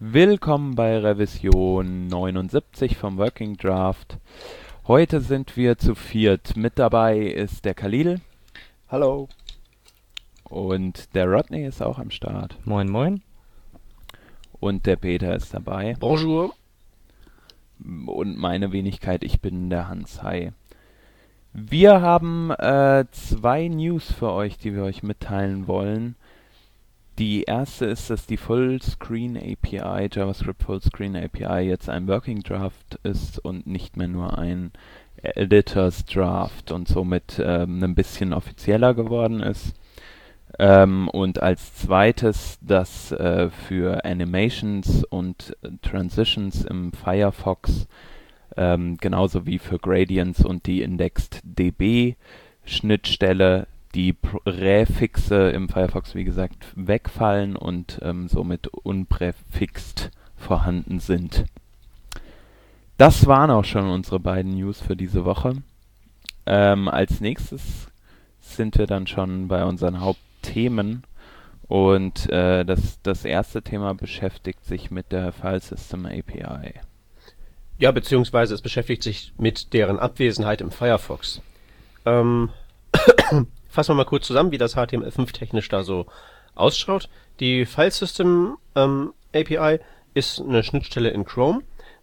Willkommen 0.00 0.76
bei 0.76 0.96
Revision 0.96 2.06
79 2.06 2.96
vom 2.96 3.18
Working 3.18 3.56
Draft. 3.56 4.18
Heute 4.86 5.20
sind 5.20 5.56
wir 5.56 5.76
zu 5.76 5.96
viert. 5.96 6.56
Mit 6.56 6.78
dabei 6.78 7.18
ist 7.18 7.64
der 7.64 7.74
Khalil 7.74 8.20
Hallo. 8.88 9.28
und 10.44 11.16
der 11.16 11.26
Rodney 11.26 11.66
ist 11.66 11.82
auch 11.82 11.98
am 11.98 12.12
Start. 12.12 12.64
Moin, 12.64 12.88
moin. 12.88 13.22
Und 14.60 14.86
der 14.86 14.94
Peter 14.94 15.34
ist 15.34 15.52
dabei. 15.52 15.96
Bonjour. 15.98 16.54
Und 17.80 18.38
meine 18.38 18.70
Wenigkeit, 18.70 19.24
ich 19.24 19.40
bin 19.40 19.68
der 19.68 19.88
Hans. 19.88 20.22
Hi. 20.22 20.52
Wir 21.52 22.00
haben 22.00 22.52
äh, 22.52 23.04
zwei 23.10 23.66
News 23.66 24.12
für 24.12 24.30
euch, 24.30 24.58
die 24.58 24.76
wir 24.76 24.84
euch 24.84 25.02
mitteilen 25.02 25.66
wollen. 25.66 26.14
Die 27.18 27.42
erste 27.42 27.86
ist, 27.86 28.10
dass 28.10 28.26
die 28.26 28.36
Fullscreen 28.36 29.36
API, 29.36 30.08
JavaScript 30.12 30.62
Fullscreen 30.62 31.16
API, 31.16 31.62
jetzt 31.62 31.88
ein 31.88 32.06
Working 32.06 32.44
Draft 32.44 33.00
ist 33.02 33.40
und 33.40 33.66
nicht 33.66 33.96
mehr 33.96 34.06
nur 34.06 34.38
ein 34.38 34.70
Editors 35.20 36.04
Draft 36.04 36.70
und 36.70 36.86
somit 36.86 37.42
ähm, 37.44 37.82
ein 37.82 37.96
bisschen 37.96 38.32
offizieller 38.32 38.94
geworden 38.94 39.40
ist. 39.40 39.74
Ähm, 40.60 41.08
und 41.08 41.42
als 41.42 41.74
zweites, 41.74 42.58
dass 42.60 43.10
äh, 43.10 43.50
für 43.50 44.04
Animations 44.04 45.02
und 45.02 45.56
Transitions 45.82 46.64
im 46.64 46.92
Firefox 46.92 47.88
ähm, 48.56 48.96
genauso 48.96 49.44
wie 49.44 49.58
für 49.58 49.80
Gradients 49.80 50.44
und 50.44 50.66
die 50.66 50.82
Indexed 50.82 51.40
DB 51.42 52.14
Schnittstelle 52.64 53.66
die 53.94 54.12
Präfixe 54.12 55.50
im 55.50 55.68
Firefox, 55.68 56.14
wie 56.14 56.24
gesagt, 56.24 56.66
wegfallen 56.76 57.56
und 57.56 57.98
ähm, 58.02 58.28
somit 58.28 58.68
unpräfixt 58.68 60.10
vorhanden 60.36 61.00
sind. 61.00 61.44
Das 62.96 63.26
waren 63.26 63.50
auch 63.50 63.64
schon 63.64 63.88
unsere 63.88 64.20
beiden 64.20 64.54
News 64.54 64.80
für 64.80 64.96
diese 64.96 65.24
Woche. 65.24 65.62
Ähm, 66.46 66.88
als 66.88 67.20
nächstes 67.20 67.88
sind 68.40 68.78
wir 68.78 68.86
dann 68.86 69.06
schon 69.06 69.48
bei 69.48 69.64
unseren 69.64 70.00
Hauptthemen 70.00 71.04
und 71.68 72.30
äh, 72.30 72.64
das, 72.64 73.00
das 73.02 73.24
erste 73.24 73.62
Thema 73.62 73.94
beschäftigt 73.94 74.64
sich 74.64 74.90
mit 74.90 75.12
der 75.12 75.32
File 75.32 75.60
System 75.60 76.06
API. 76.06 76.74
Ja, 77.78 77.92
beziehungsweise 77.92 78.54
es 78.54 78.62
beschäftigt 78.62 79.02
sich 79.02 79.32
mit 79.38 79.72
deren 79.72 79.98
Abwesenheit 79.98 80.60
im 80.60 80.70
Firefox. 80.70 81.42
Ähm, 82.06 82.50
fassen 83.78 83.90
wir 83.90 84.02
mal 84.02 84.06
kurz 84.06 84.26
zusammen, 84.26 84.50
wie 84.50 84.58
das 84.58 84.76
HTML5 84.76 85.32
technisch 85.32 85.68
da 85.68 85.84
so 85.84 86.06
ausschaut. 86.56 87.08
Die 87.38 87.64
File 87.64 87.92
System 87.92 88.56
ähm, 88.74 89.12
API 89.32 89.78
ist 90.14 90.40
eine 90.40 90.64
Schnittstelle 90.64 91.10
in 91.10 91.24
Chrome, 91.24 91.60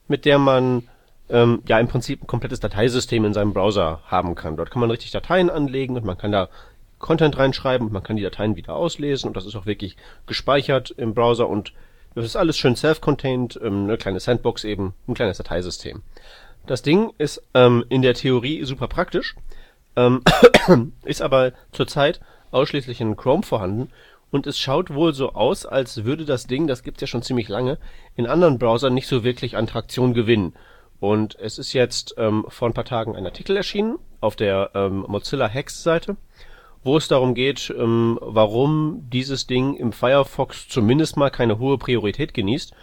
mit 0.07 0.23
der 0.23 0.39
man 0.39 0.87
ähm, 1.27 1.63
ja 1.67 1.77
im 1.77 1.89
Prinzip 1.89 2.23
ein 2.23 2.27
komplettes 2.27 2.61
Dateisystem 2.61 3.25
in 3.25 3.33
seinem 3.33 3.51
Browser 3.51 3.99
haben 4.05 4.35
kann. 4.35 4.55
Dort 4.55 4.71
kann 4.71 4.79
man 4.79 4.89
richtig 4.89 5.11
Dateien 5.11 5.49
anlegen 5.49 5.97
und 5.97 6.05
man 6.05 6.17
kann 6.17 6.31
da 6.31 6.47
Content 6.97 7.37
reinschreiben 7.37 7.87
und 7.87 7.91
man 7.91 8.03
kann 8.03 8.15
die 8.15 8.23
Dateien 8.23 8.55
wieder 8.55 8.73
auslesen 8.73 9.27
und 9.27 9.35
das 9.35 9.45
ist 9.45 9.57
auch 9.57 9.65
wirklich 9.65 9.97
gespeichert 10.27 10.91
im 10.91 11.13
Browser 11.13 11.49
und 11.49 11.73
das 12.13 12.23
ist 12.23 12.37
alles 12.37 12.57
schön 12.57 12.77
self-contained, 12.77 13.59
ähm, 13.61 13.83
eine 13.83 13.97
kleine 13.97 14.21
Sandbox 14.21 14.63
eben, 14.63 14.93
ein 15.09 15.13
kleines 15.13 15.39
Dateisystem. 15.39 16.03
Das 16.67 16.83
Ding 16.83 17.11
ist 17.17 17.43
ähm, 17.53 17.83
in 17.89 18.01
der 18.01 18.13
Theorie 18.13 18.63
super 18.63 18.87
praktisch, 18.87 19.35
ähm, 19.95 20.21
ist 21.05 21.21
aber 21.21 21.53
zurzeit 21.71 22.19
ausschließlich 22.51 23.01
in 23.01 23.17
Chrome 23.17 23.43
vorhanden 23.43 23.89
und 24.31 24.47
es 24.47 24.59
schaut 24.59 24.93
wohl 24.93 25.13
so 25.13 25.31
aus, 25.33 25.65
als 25.65 26.03
würde 26.03 26.25
das 26.25 26.47
Ding, 26.47 26.67
das 26.67 26.83
gibt's 26.83 27.01
ja 27.01 27.07
schon 27.07 27.21
ziemlich 27.21 27.47
lange, 27.47 27.77
in 28.15 28.27
anderen 28.27 28.59
Browsern 28.59 28.93
nicht 28.93 29.07
so 29.07 29.23
wirklich 29.23 29.55
an 29.55 29.67
Traktion 29.67 30.13
gewinnen. 30.13 30.53
Und 30.99 31.37
es 31.39 31.57
ist 31.57 31.73
jetzt 31.73 32.15
ähm, 32.17 32.45
vor 32.49 32.67
ein 32.67 32.73
paar 32.73 32.85
Tagen 32.85 33.15
ein 33.15 33.25
Artikel 33.25 33.55
erschienen 33.55 33.97
auf 34.21 34.35
der 34.35 34.71
ähm, 34.73 35.05
Mozilla 35.07 35.47
Hacks 35.47 35.83
Seite, 35.83 36.17
wo 36.83 36.97
es 36.97 37.07
darum 37.07 37.33
geht, 37.33 37.73
ähm, 37.77 38.17
warum 38.21 39.07
dieses 39.09 39.47
Ding 39.47 39.75
im 39.75 39.91
Firefox 39.91 40.67
zumindest 40.67 41.15
mal 41.15 41.29
keine 41.29 41.59
hohe 41.59 41.77
Priorität 41.77 42.33
genießt. 42.33 42.73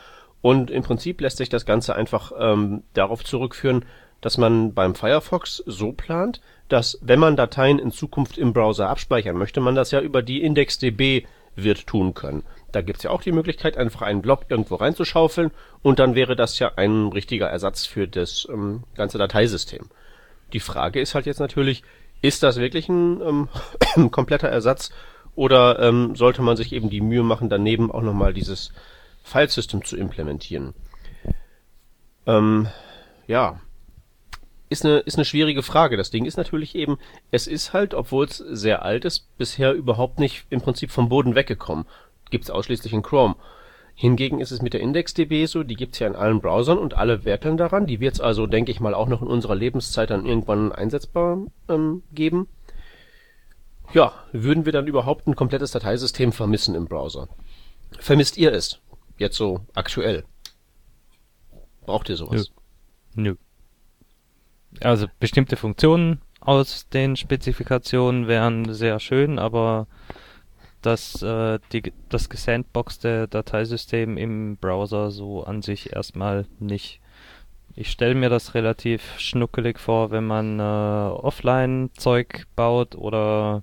Und 0.41 0.71
im 0.71 0.83
Prinzip 0.83 1.21
lässt 1.21 1.37
sich 1.37 1.49
das 1.49 1.67
Ganze 1.67 1.95
einfach 1.95 2.33
ähm, 2.39 2.83
darauf 2.95 3.25
zurückführen, 3.25 3.85
dass 4.23 4.39
man 4.39 4.73
beim 4.73 4.95
Firefox 4.95 5.63
so 5.67 5.93
plant, 5.93 6.41
dass 6.69 6.99
wenn 7.03 7.21
man 7.21 7.37
Dateien 7.37 7.79
in 7.79 7.93
Zukunft 7.93 8.39
im 8.39 8.55
Browser 8.55 8.89
abspeichern 8.89 9.37
möchte, 9.37 9.61
man 9.61 9.75
das 9.75 9.91
ja 9.91 10.01
über 10.01 10.23
die 10.23 10.43
IndexDB 10.43 11.27
wird 11.55 11.87
tun 11.87 12.15
können. 12.15 12.45
Da 12.71 12.81
gibt's 12.81 13.03
ja 13.03 13.11
auch 13.11 13.21
die 13.21 13.33
Möglichkeit, 13.33 13.77
einfach 13.77 14.01
einen 14.01 14.23
Blob 14.23 14.47
irgendwo 14.49 14.77
reinzuschaufeln 14.77 15.51
und 15.83 15.99
dann 15.99 16.15
wäre 16.15 16.35
das 16.37 16.59
ja 16.59 16.73
ein 16.77 17.09
richtiger 17.09 17.49
Ersatz 17.49 17.85
für 17.85 18.09
das 18.09 18.47
ähm, 18.51 18.85
ganze 18.95 19.19
Dateisystem. 19.19 19.91
Die 20.55 20.61
Frage 20.61 21.01
ist 21.01 21.15
halt 21.15 21.27
jetzt 21.27 21.41
natürlich, 21.41 21.83
ist 22.23 22.43
das 22.43 22.57
wirklich 22.57 22.89
ein 22.89 23.21
ähm, 23.21 23.49
kompletter 24.11 24.49
Ersatz 24.49 24.93
oder 25.35 25.81
ähm, 25.81 26.15
sollte 26.15 26.43
man 26.43 26.57
sich 26.57 26.73
eben 26.73 26.89
die 26.89 27.01
Mühe 27.01 27.23
machen, 27.23 27.51
daneben 27.51 27.91
auch 27.91 28.03
nochmal 28.03 28.33
dieses 28.33 28.73
Filesystem 29.25 29.85
zu 29.85 29.97
implementieren? 29.97 30.75
Ähm, 32.27 32.69
ja, 33.27 33.61
ist 34.73 34.85
eine, 34.85 34.99
ist 34.99 35.17
eine 35.17 35.25
schwierige 35.25 35.63
Frage. 35.63 35.97
Das 35.97 36.11
Ding 36.11 36.25
ist 36.25 36.37
natürlich 36.37 36.75
eben, 36.75 36.99
es 37.31 37.47
ist 37.47 37.73
halt, 37.73 37.95
obwohl 37.95 38.25
es 38.25 38.39
sehr 38.39 38.83
alt 38.83 39.05
ist, 39.05 39.27
bisher 39.39 39.73
überhaupt 39.73 40.19
nicht 40.19 40.47
im 40.51 40.61
Prinzip 40.61 40.91
vom 40.91 41.09
Boden 41.09 41.35
weggekommen. 41.35 41.87
Gibt's 42.31 42.51
ausschließlich 42.51 42.93
in 42.93 43.03
Chrome. 43.03 43.37
Hingegen 43.95 44.41
ist 44.41 44.51
es 44.51 44.63
mit 44.63 44.73
der 44.73 44.81
IndexDB 44.81 45.47
so, 45.47 45.63
die 45.63 45.77
gibt's 45.77 45.99
ja 45.99 46.07
in 46.07 46.17
allen 46.17 46.41
Browsern 46.41 46.79
und 46.79 46.95
alle 46.95 47.25
werkeln 47.25 47.57
daran. 47.57 47.87
Die 47.87 48.01
wird's 48.01 48.21
also, 48.21 48.47
denke 48.47 48.73
ich 48.73 48.81
mal, 48.81 48.95
auch 48.95 49.09
noch 49.09 49.23
in 49.23 49.29
unserer 49.29 49.55
Lebenszeit 49.55 50.11
dann 50.11 50.27
irgendwann 50.27 50.73
einsetzbar 50.73 51.39
ähm, 51.69 52.03
geben. 52.13 52.49
Ja, 53.93 54.15
würden 54.33 54.65
wir 54.65 54.73
dann 54.73 54.87
überhaupt 54.87 55.27
ein 55.27 55.37
komplettes 55.37 55.73
Dateisystem 55.73 56.33
vermissen 56.33 56.75
im 56.75 56.87
Browser? 56.87 57.29
Vermisst 57.99 58.39
ihr 58.39 58.53
es? 58.53 58.81
Jetzt 59.19 59.37
so 59.37 59.61
aktuell. 59.75 60.25
Braucht 61.85 62.09
ihr 62.09 62.17
sowas? 62.17 62.51
Nö. 63.15 63.37
Also 64.83 65.07
bestimmte 65.21 65.57
Funktionen 65.57 66.21
aus 66.41 66.89
den 66.89 67.17
Spezifikationen 67.17 68.27
wären 68.27 68.73
sehr 68.75 68.99
schön, 69.01 69.39
aber 69.39 69.87
das, 70.83 71.23
äh, 71.23 71.61
die, 71.73 71.93
das 72.09 72.29
gesandboxte 72.29 73.29
Dateisystem 73.29 74.17
im 74.19 74.57
Browser 74.57 75.11
so 75.11 75.45
an 75.45 75.63
sich 75.63 75.93
erstmal 75.93 76.47
nicht. 76.59 77.01
Ich 77.75 77.91
stelle 77.91 78.15
mir 78.15 78.29
das 78.29 78.55
relativ 78.55 79.19
schnuckelig 79.19 79.79
vor, 79.79 80.11
wenn 80.11 80.27
man 80.27 80.59
äh, 80.59 80.63
Offline-Zeug 80.63 82.47
baut 82.57 82.97
oder 82.97 83.63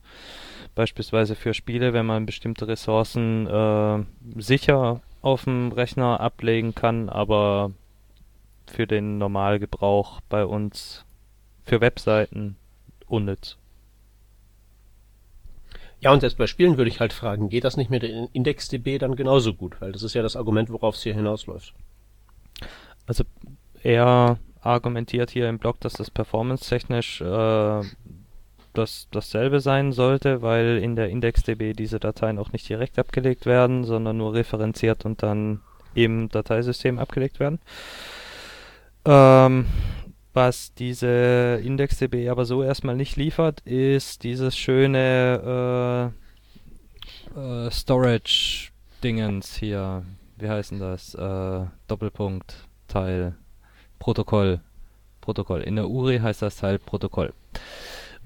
beispielsweise 0.73 1.35
für 1.35 1.53
Spiele, 1.53 1.93
wenn 1.93 2.05
man 2.05 2.25
bestimmte 2.25 2.67
Ressourcen 2.67 3.45
äh, 3.45 4.03
sicher 4.41 5.01
auf 5.21 5.43
dem 5.43 5.71
Rechner 5.73 6.21
ablegen 6.21 6.73
kann, 6.73 7.09
aber 7.09 7.71
für 8.65 8.87
den 8.87 9.17
Normalgebrauch 9.17 10.21
bei 10.29 10.45
uns 10.45 11.05
für 11.69 11.81
Webseiten 11.81 12.57
unnütz. 13.07 13.57
Ja, 16.01 16.11
und 16.13 16.21
selbst 16.21 16.37
bei 16.37 16.47
Spielen 16.47 16.77
würde 16.77 16.89
ich 16.89 16.99
halt 16.99 17.13
fragen, 17.13 17.49
geht 17.49 17.63
das 17.63 17.77
nicht 17.77 17.89
mit 17.89 18.03
der 18.03 18.29
IndexDB 18.33 18.99
dann 18.99 19.15
genauso 19.15 19.53
gut? 19.53 19.79
Weil 19.81 19.91
das 19.91 20.03
ist 20.03 20.13
ja 20.13 20.21
das 20.21 20.35
Argument, 20.35 20.69
worauf 20.69 20.95
es 20.95 21.03
hier 21.03 21.13
hinausläuft. 21.13 21.73
Also 23.05 23.23
er 23.83 24.37
argumentiert 24.61 25.29
hier 25.31 25.49
im 25.49 25.59
Blog, 25.59 25.79
dass 25.81 25.93
das 25.93 26.09
performance-technisch 26.09 27.21
äh, 27.21 27.81
das 28.73 29.07
dasselbe 29.11 29.59
sein 29.59 29.91
sollte, 29.91 30.41
weil 30.41 30.77
in 30.77 30.95
der 30.95 31.09
IndexDB 31.09 31.73
diese 31.75 31.99
Dateien 31.99 32.39
auch 32.39 32.51
nicht 32.51 32.67
direkt 32.69 32.97
abgelegt 32.97 33.45
werden, 33.45 33.83
sondern 33.83 34.17
nur 34.17 34.33
referenziert 34.33 35.05
und 35.05 35.21
dann 35.21 35.61
im 35.95 36.29
Dateisystem 36.29 36.97
abgelegt 36.97 37.39
werden. 37.39 37.59
Ähm, 39.05 39.65
was 40.39 40.73
diese 40.73 41.59
IndexDB 41.61 42.29
aber 42.29 42.45
so 42.45 42.63
erstmal 42.63 42.95
nicht 42.95 43.17
liefert, 43.17 43.59
ist 43.65 44.23
dieses 44.23 44.57
schöne 44.57 46.13
äh, 47.35 47.65
äh, 47.67 47.69
Storage-Dingens 47.69 49.57
hier. 49.57 50.05
Wie 50.37 50.47
heißen 50.47 50.79
das? 50.79 51.13
Äh, 51.13 51.65
Doppelpunkt, 51.89 52.55
Teil, 52.87 53.35
Protokoll. 53.99 54.61
Protokoll. 55.19 55.59
In 55.59 55.75
der 55.75 55.89
URI 55.89 56.19
heißt 56.19 56.41
das 56.41 56.55
Teil 56.55 56.79
Protokoll. 56.79 57.33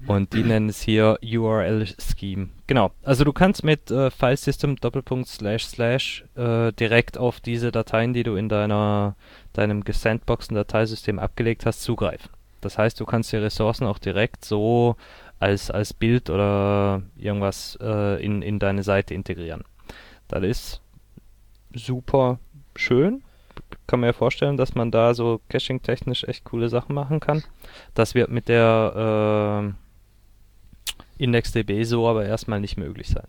Und 0.06 0.34
die 0.34 0.42
nennen 0.42 0.68
es 0.68 0.82
hier 0.82 1.18
URL 1.22 1.86
Scheme. 1.98 2.50
Genau. 2.66 2.90
Also 3.02 3.24
du 3.24 3.32
kannst 3.32 3.64
mit 3.64 3.90
äh, 3.90 4.10
Filesystem 4.10 4.76
Doppelpunkt 4.76 5.28
slash 5.28 5.64
slash 5.66 6.24
äh, 6.36 6.72
direkt 6.72 7.16
auf 7.16 7.40
diese 7.40 7.72
Dateien, 7.72 8.12
die 8.12 8.22
du 8.22 8.36
in 8.36 8.48
deiner 8.48 9.16
deinem 9.52 9.84
gesandboxen 9.84 10.54
Dateisystem 10.54 11.18
abgelegt 11.18 11.64
hast, 11.64 11.82
zugreifen. 11.82 12.30
Das 12.60 12.76
heißt, 12.76 12.98
du 13.00 13.06
kannst 13.06 13.32
die 13.32 13.36
Ressourcen 13.36 13.86
auch 13.86 13.98
direkt 13.98 14.44
so 14.44 14.96
als 15.38 15.70
als 15.70 15.94
Bild 15.94 16.28
oder 16.28 17.02
irgendwas 17.16 17.78
äh, 17.80 18.22
in 18.22 18.42
in 18.42 18.58
deine 18.58 18.82
Seite 18.82 19.14
integrieren. 19.14 19.64
Das 20.28 20.42
ist 20.42 20.80
super 21.74 22.38
schön. 22.76 23.22
Kann 23.86 24.00
mir 24.00 24.06
ja 24.06 24.12
vorstellen, 24.12 24.56
dass 24.56 24.74
man 24.74 24.90
da 24.90 25.14
so 25.14 25.40
caching-technisch 25.48 26.24
echt 26.24 26.44
coole 26.44 26.68
Sachen 26.68 26.94
machen 26.94 27.20
kann. 27.20 27.44
Das 27.94 28.14
wird 28.14 28.30
mit 28.30 28.48
der 28.48 29.72
äh, 29.72 29.83
IndexDB 31.18 31.84
so 31.84 32.08
aber 32.08 32.24
erstmal 32.24 32.60
nicht 32.60 32.76
möglich 32.76 33.08
sein. 33.08 33.26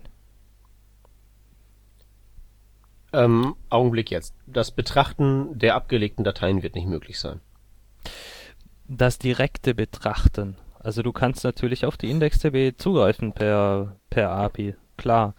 Ähm, 3.12 3.54
Augenblick 3.70 4.10
jetzt. 4.10 4.34
Das 4.46 4.70
Betrachten 4.70 5.58
der 5.58 5.74
abgelegten 5.74 6.24
Dateien 6.24 6.62
wird 6.62 6.74
nicht 6.74 6.88
möglich 6.88 7.18
sein. 7.18 7.40
Das 8.88 9.18
direkte 9.18 9.74
Betrachten. 9.74 10.56
Also 10.78 11.02
du 11.02 11.12
kannst 11.12 11.42
natürlich 11.42 11.84
auf 11.86 11.96
die 11.96 12.10
IndexDB 12.10 12.76
zugreifen 12.76 13.32
per, 13.32 13.96
per 14.10 14.30
API, 14.30 14.76
klar. 14.96 15.34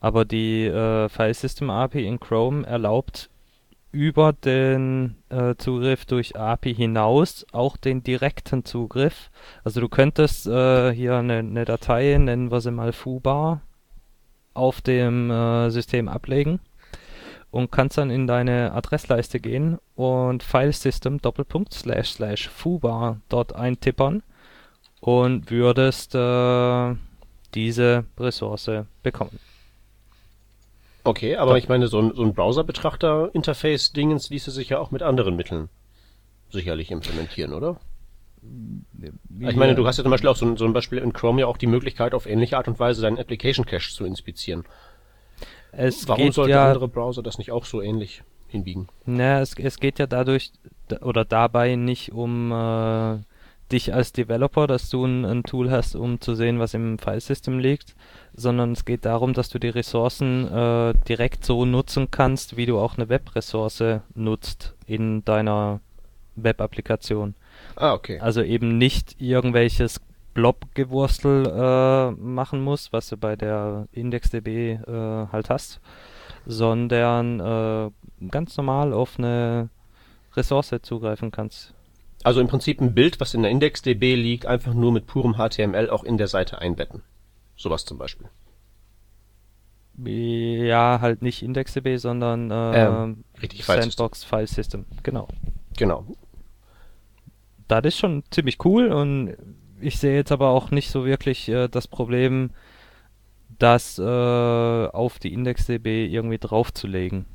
Aber 0.00 0.24
die 0.24 0.66
äh, 0.66 1.08
File 1.08 1.34
System 1.34 1.70
API 1.70 2.06
in 2.06 2.20
Chrome 2.20 2.66
erlaubt 2.66 3.30
über 3.94 4.32
den 4.32 5.14
äh, 5.28 5.54
Zugriff 5.56 6.04
durch 6.04 6.36
API 6.36 6.74
hinaus 6.74 7.46
auch 7.52 7.76
den 7.76 8.02
direkten 8.02 8.64
Zugriff. 8.64 9.30
Also 9.62 9.80
du 9.80 9.88
könntest 9.88 10.46
äh, 10.48 10.92
hier 10.92 11.16
eine, 11.16 11.38
eine 11.38 11.64
Datei, 11.64 12.18
nennen 12.18 12.50
wir 12.50 12.60
sie 12.60 12.72
mal 12.72 12.92
foobar, 12.92 13.62
auf 14.52 14.80
dem 14.80 15.30
äh, 15.30 15.70
System 15.70 16.08
ablegen 16.08 16.58
und 17.52 17.70
kannst 17.70 17.96
dann 17.96 18.10
in 18.10 18.26
deine 18.26 18.72
Adressleiste 18.72 19.38
gehen 19.38 19.78
und 19.94 20.42
Filesystem 20.42 21.20
Doppelpunkt 21.20 21.72
slash 21.72 22.14
slash 22.14 22.48
foobar 22.48 23.20
dort 23.28 23.54
eintippern 23.54 24.24
und 25.00 25.52
würdest 25.52 26.16
äh, 26.16 26.96
diese 27.54 28.04
Ressource 28.18 28.70
bekommen. 29.04 29.38
Okay, 31.04 31.36
aber 31.36 31.58
ich 31.58 31.68
meine, 31.68 31.86
so 31.88 32.00
ein, 32.00 32.14
so 32.14 32.22
ein 32.22 32.32
Browser-Betrachter-Interface-Dingens 32.34 34.30
ließe 34.30 34.50
sich 34.50 34.70
ja 34.70 34.78
auch 34.78 34.90
mit 34.90 35.02
anderen 35.02 35.36
Mitteln 35.36 35.68
sicherlich 36.50 36.90
implementieren, 36.90 37.52
oder? 37.52 37.78
Ich 39.40 39.56
meine, 39.56 39.74
du 39.74 39.86
hast 39.86 39.98
ja 39.98 40.04
zum 40.04 40.10
Beispiel 40.10 40.30
auch 40.30 40.36
so 40.36 40.46
ein, 40.46 40.56
so 40.56 40.64
ein 40.64 40.72
Beispiel 40.72 40.98
in 40.98 41.12
Chrome 41.12 41.40
ja 41.40 41.46
auch 41.46 41.56
die 41.56 41.66
Möglichkeit, 41.66 42.14
auf 42.14 42.26
ähnliche 42.26 42.56
Art 42.56 42.68
und 42.68 42.78
Weise 42.78 43.02
deinen 43.02 43.18
Application 43.18 43.66
Cache 43.66 43.90
zu 43.90 44.04
inspizieren. 44.04 44.64
Es 45.72 46.06
Warum 46.08 46.32
sollten 46.32 46.52
ja, 46.52 46.68
andere 46.68 46.88
Browser 46.88 47.22
das 47.22 47.38
nicht 47.38 47.52
auch 47.52 47.64
so 47.64 47.82
ähnlich 47.82 48.22
hinbiegen? 48.48 48.88
na, 49.04 49.40
es, 49.40 49.54
es 49.58 49.80
geht 49.80 49.98
ja 49.98 50.06
dadurch 50.06 50.52
oder 51.00 51.24
dabei 51.24 51.74
nicht 51.74 52.12
um 52.12 52.52
äh, 52.52 53.18
dich 53.74 53.92
als 53.92 54.12
Developer, 54.12 54.66
dass 54.66 54.88
du 54.88 55.04
ein, 55.04 55.24
ein 55.24 55.42
Tool 55.42 55.70
hast, 55.70 55.96
um 55.96 56.20
zu 56.20 56.34
sehen, 56.34 56.58
was 56.58 56.74
im 56.74 56.98
Filesystem 56.98 57.58
liegt, 57.58 57.94
sondern 58.32 58.72
es 58.72 58.84
geht 58.84 59.04
darum, 59.04 59.34
dass 59.34 59.48
du 59.48 59.58
die 59.58 59.68
Ressourcen 59.68 60.46
äh, 60.50 60.94
direkt 61.08 61.44
so 61.44 61.64
nutzen 61.64 62.10
kannst, 62.10 62.56
wie 62.56 62.66
du 62.66 62.78
auch 62.78 62.96
eine 62.96 63.08
Web-Ressource 63.08 64.00
nutzt 64.14 64.74
in 64.86 65.24
deiner 65.24 65.80
Web-Applikation. 66.36 67.34
Ah, 67.76 67.92
okay. 67.92 68.20
Also 68.20 68.42
eben 68.42 68.78
nicht 68.78 69.20
irgendwelches 69.20 70.00
Blob-Gewurstel 70.34 71.46
äh, 71.46 72.10
machen 72.12 72.60
musst, 72.62 72.92
was 72.92 73.08
du 73.08 73.16
bei 73.16 73.36
der 73.36 73.88
IndexDB 73.92 74.46
äh, 74.46 75.26
halt 75.32 75.50
hast, 75.50 75.80
sondern 76.46 77.40
äh, 77.40 77.90
ganz 78.30 78.56
normal 78.56 78.92
auf 78.92 79.18
eine 79.18 79.68
Ressource 80.36 80.74
zugreifen 80.82 81.30
kannst. 81.30 81.73
Also 82.24 82.40
im 82.40 82.48
Prinzip 82.48 82.80
ein 82.80 82.94
Bild, 82.94 83.20
was 83.20 83.34
in 83.34 83.42
der 83.42 83.50
IndexDB 83.50 84.16
liegt, 84.16 84.46
einfach 84.46 84.72
nur 84.72 84.92
mit 84.92 85.06
purem 85.06 85.34
HTML 85.34 85.90
auch 85.90 86.04
in 86.04 86.16
der 86.16 86.26
Seite 86.26 86.58
einbetten. 86.58 87.02
Sowas 87.54 87.84
zum 87.84 87.98
Beispiel. 87.98 88.28
Ja, 89.96 90.98
halt 91.00 91.22
nicht 91.22 91.42
IndexDB, 91.42 91.98
sondern 91.98 92.50
äh, 92.50 92.86
Ähm. 92.86 93.24
Sandbox 93.60 94.24
File 94.24 94.46
System. 94.46 94.86
Genau. 95.02 95.28
Genau. 95.76 96.06
Das 97.68 97.84
ist 97.84 97.98
schon 97.98 98.24
ziemlich 98.30 98.64
cool 98.64 98.88
und 98.88 99.36
ich 99.80 99.98
sehe 99.98 100.14
jetzt 100.14 100.32
aber 100.32 100.48
auch 100.48 100.70
nicht 100.70 100.90
so 100.90 101.04
wirklich 101.04 101.48
äh, 101.48 101.68
das 101.68 101.86
Problem, 101.86 102.50
das 103.58 103.98
äh, 103.98 104.02
auf 104.02 105.18
die 105.18 105.32
IndexDB 105.32 106.06
irgendwie 106.06 106.38
draufzulegen. 106.38 107.26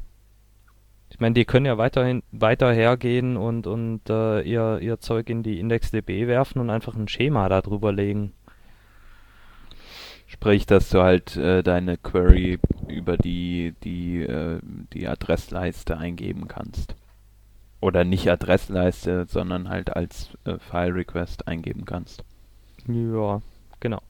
Ich 1.10 1.20
meine, 1.20 1.34
die 1.34 1.46
können 1.46 1.66
ja 1.66 1.78
weiterhin 1.78 2.24
weiter 2.32 2.72
hergehen 2.72 3.36
und 3.36 3.68
und 3.68 4.10
äh, 4.10 4.42
ihr 4.42 4.80
ihr 4.80 5.00
Zeug 5.00 5.30
in 5.30 5.44
die 5.44 5.60
IndexDB 5.60 6.28
werfen 6.28 6.60
und 6.60 6.70
einfach 6.70 6.96
ein 6.96 7.08
Schema 7.08 7.50
da 7.50 7.62
drüber 7.62 7.92
legen. 7.92 8.34
Sprich, 10.32 10.68
dass 10.68 10.90
du 10.90 11.02
halt 11.02 11.36
äh, 11.38 11.64
deine 11.64 11.98
Query 11.98 12.60
über 12.88 13.18
die, 13.18 13.74
die, 13.84 14.22
äh, 14.22 14.60
die 14.94 15.08
Adressleiste 15.08 15.98
eingeben 15.98 16.48
kannst. 16.48 16.94
Oder 17.82 18.04
nicht 18.04 18.30
Adressleiste, 18.30 19.26
sondern 19.28 19.70
halt 19.70 19.96
als 19.96 20.30
äh, 20.46 20.60
File 20.60 20.94
Request 20.94 21.48
eingeben 21.48 21.86
kannst. 21.86 22.24
Ja, 22.88 23.42
genau. 23.80 24.02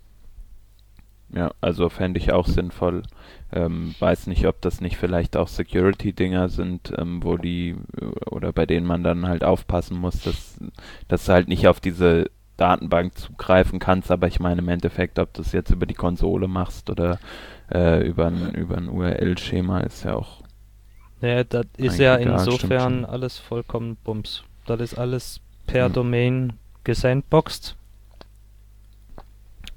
Ja, 1.34 1.52
also 1.62 1.90
fände 1.90 2.20
ich 2.20 2.31
auch 2.31 2.48
sinnvoll. 2.48 3.04
Ähm, 3.52 3.96
weiß 4.00 4.28
nicht, 4.28 4.48
ob 4.48 4.62
das 4.62 4.81
nicht 4.81 4.98
vielleicht 4.98 5.38
auch 5.38 5.48
Security-Dinger 5.48 6.50
sind, 6.50 6.92
ähm, 6.98 7.24
wo 7.24 7.38
die 7.38 7.76
oder 8.30 8.52
bei 8.54 8.66
denen 8.66 8.86
man 8.86 9.04
dann 9.04 9.28
halt 9.28 9.44
aufpassen 9.44 9.98
muss, 9.98 10.22
dass, 10.22 10.60
dass 11.08 11.26
du 11.26 11.34
halt 11.34 11.48
nicht 11.48 11.68
auf 11.68 11.80
diese 11.80 12.30
Datenbank 12.58 13.18
zugreifen 13.18 13.80
kannst, 13.80 14.12
aber 14.12 14.28
ich 14.28 14.40
meine 14.40 14.62
im 14.62 14.70
Endeffekt, 14.70 15.18
ob 15.20 15.34
du 15.34 15.42
es 15.42 15.52
jetzt 15.54 15.72
über 15.72 15.86
die 15.86 15.94
Konsole 15.96 16.48
machst 16.48 16.90
oder 16.90 17.20
äh, 17.72 18.06
über 18.08 18.28
ein, 18.28 18.52
über 18.54 18.78
ein 18.78 18.90
URL-Schema, 18.90 19.81
ist 19.81 20.04
ja 20.04 20.16
auch 20.16 20.44
Ja, 21.22 21.44
das 21.44 21.66
ist 21.78 21.98
ja 21.98 22.16
egal, 22.16 22.50
insofern 22.50 23.06
alles 23.06 23.38
vollkommen 23.40 23.98
Bums. 24.04 24.44
Das 24.66 24.80
ist 24.81 24.96
alles 24.96 25.42
per 25.68 25.90
Mhm. 25.90 25.94
Domain 25.94 26.54
gesandboxed. 26.84 27.78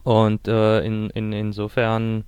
Und 0.04 0.48
äh, 0.48 0.80
in, 0.80 1.10
in, 1.10 1.32
insofern, 1.32 2.24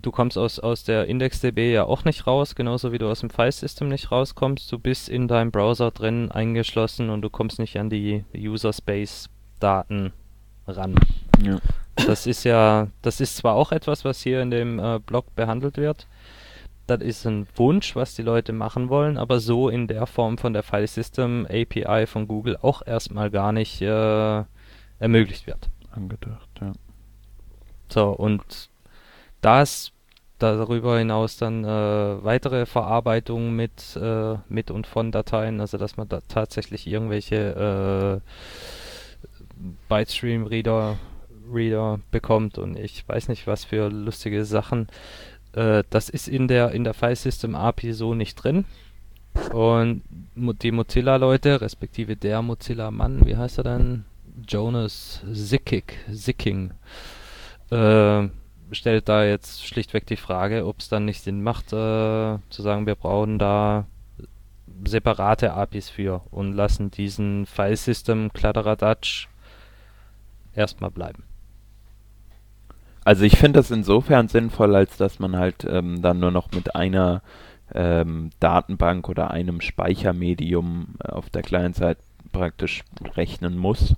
du 0.00 0.10
kommst 0.10 0.38
aus, 0.38 0.58
aus 0.58 0.84
der 0.84 1.06
IndexDB 1.06 1.72
ja 1.72 1.84
auch 1.84 2.04
nicht 2.04 2.26
raus, 2.26 2.54
genauso 2.54 2.92
wie 2.92 2.98
du 2.98 3.08
aus 3.08 3.20
dem 3.20 3.30
File-System 3.30 3.88
nicht 3.88 4.10
rauskommst. 4.12 4.70
Du 4.70 4.78
bist 4.78 5.08
in 5.08 5.28
deinem 5.28 5.50
Browser 5.50 5.90
drin 5.90 6.30
eingeschlossen 6.30 7.10
und 7.10 7.22
du 7.22 7.30
kommst 7.30 7.58
nicht 7.58 7.78
an 7.78 7.90
die 7.90 8.24
User-Space-Daten 8.36 10.12
ran. 10.66 10.94
ja. 11.42 11.58
Das 11.96 12.26
ist 12.26 12.44
ja, 12.44 12.88
das 13.02 13.20
ist 13.20 13.36
zwar 13.36 13.54
auch 13.54 13.70
etwas, 13.70 14.04
was 14.04 14.22
hier 14.22 14.40
in 14.40 14.50
dem 14.50 14.78
äh, 14.78 14.98
Blog 14.98 15.34
behandelt 15.34 15.76
wird. 15.76 16.06
Das 16.86 17.00
ist 17.00 17.26
ein 17.26 17.46
Wunsch, 17.56 17.94
was 17.94 18.14
die 18.14 18.22
Leute 18.22 18.52
machen 18.52 18.88
wollen, 18.88 19.18
aber 19.18 19.40
so 19.40 19.68
in 19.68 19.86
der 19.86 20.06
Form 20.06 20.38
von 20.38 20.52
der 20.52 20.62
File 20.62 20.86
System 20.86 21.46
API 21.46 22.06
von 22.06 22.26
Google 22.26 22.56
auch 22.60 22.84
erstmal 22.84 23.30
gar 23.30 23.52
nicht 23.52 23.82
äh, 23.82 24.44
ermöglicht 25.02 25.46
wird. 25.46 25.68
angedacht, 25.90 26.48
ja. 26.60 26.72
So, 27.88 28.10
und 28.10 28.70
das 29.40 29.92
darüber 30.38 30.98
hinaus 30.98 31.36
dann 31.36 31.64
äh, 31.64 32.24
weitere 32.24 32.66
Verarbeitung 32.66 33.54
mit, 33.54 33.96
äh, 33.96 34.36
mit 34.48 34.70
und 34.70 34.86
von 34.86 35.12
Dateien, 35.12 35.60
also 35.60 35.76
dass 35.76 35.96
man 35.96 36.08
da 36.08 36.20
tatsächlich 36.26 36.86
irgendwelche 36.86 38.22
äh, 38.22 38.28
Bytestream-Reader 39.88 40.96
Reader 41.52 42.00
bekommt 42.10 42.58
und 42.58 42.78
ich 42.78 43.06
weiß 43.06 43.28
nicht 43.28 43.46
was 43.46 43.64
für 43.64 43.88
lustige 43.90 44.44
Sachen. 44.44 44.86
Äh, 45.52 45.84
das 45.90 46.08
ist 46.08 46.28
in 46.28 46.48
der 46.48 46.72
in 46.72 46.84
der 46.84 46.94
File 46.94 47.16
System 47.16 47.54
API 47.54 47.92
so 47.92 48.14
nicht 48.14 48.36
drin. 48.36 48.64
Und 49.52 50.02
die 50.34 50.72
Mozilla-Leute, 50.72 51.60
respektive 51.60 52.16
der 52.16 52.42
Mozilla-Mann, 52.42 53.26
wie 53.26 53.36
heißt 53.36 53.58
er 53.58 53.64
denn? 53.64 54.04
Jonas 54.46 55.22
Zickig, 55.32 55.98
Zicking, 56.12 56.72
äh, 57.70 58.28
stellt 58.70 59.08
da 59.08 59.24
jetzt 59.24 59.66
schlichtweg 59.66 60.06
die 60.06 60.16
Frage, 60.16 60.66
ob 60.66 60.80
es 60.80 60.88
dann 60.88 61.04
nicht 61.04 61.22
Sinn 61.22 61.42
macht, 61.42 61.72
äh, 61.72 62.38
zu 62.48 62.62
sagen, 62.62 62.86
wir 62.86 62.94
brauchen 62.94 63.38
da 63.38 63.86
separate 64.84 65.52
APIs 65.52 65.90
für 65.90 66.22
und 66.30 66.54
lassen 66.54 66.90
diesen 66.90 67.46
File-System 67.46 68.32
Kladderadatsch 68.32 69.28
erstmal 70.54 70.90
bleiben. 70.90 71.24
Also 73.04 73.24
ich 73.24 73.36
finde 73.36 73.58
das 73.58 73.70
insofern 73.70 74.28
sinnvoll, 74.28 74.74
als 74.76 74.96
dass 74.96 75.18
man 75.18 75.36
halt 75.36 75.66
ähm, 75.68 76.02
dann 76.02 76.20
nur 76.20 76.30
noch 76.30 76.52
mit 76.52 76.76
einer 76.76 77.22
ähm, 77.74 78.30
Datenbank 78.38 79.08
oder 79.08 79.30
einem 79.30 79.60
Speichermedium 79.60 80.94
äh, 81.02 81.08
auf 81.08 81.28
der 81.30 81.42
Client-Seite 81.42 82.00
praktisch 82.30 82.84
rechnen 83.16 83.56
muss. 83.56 83.94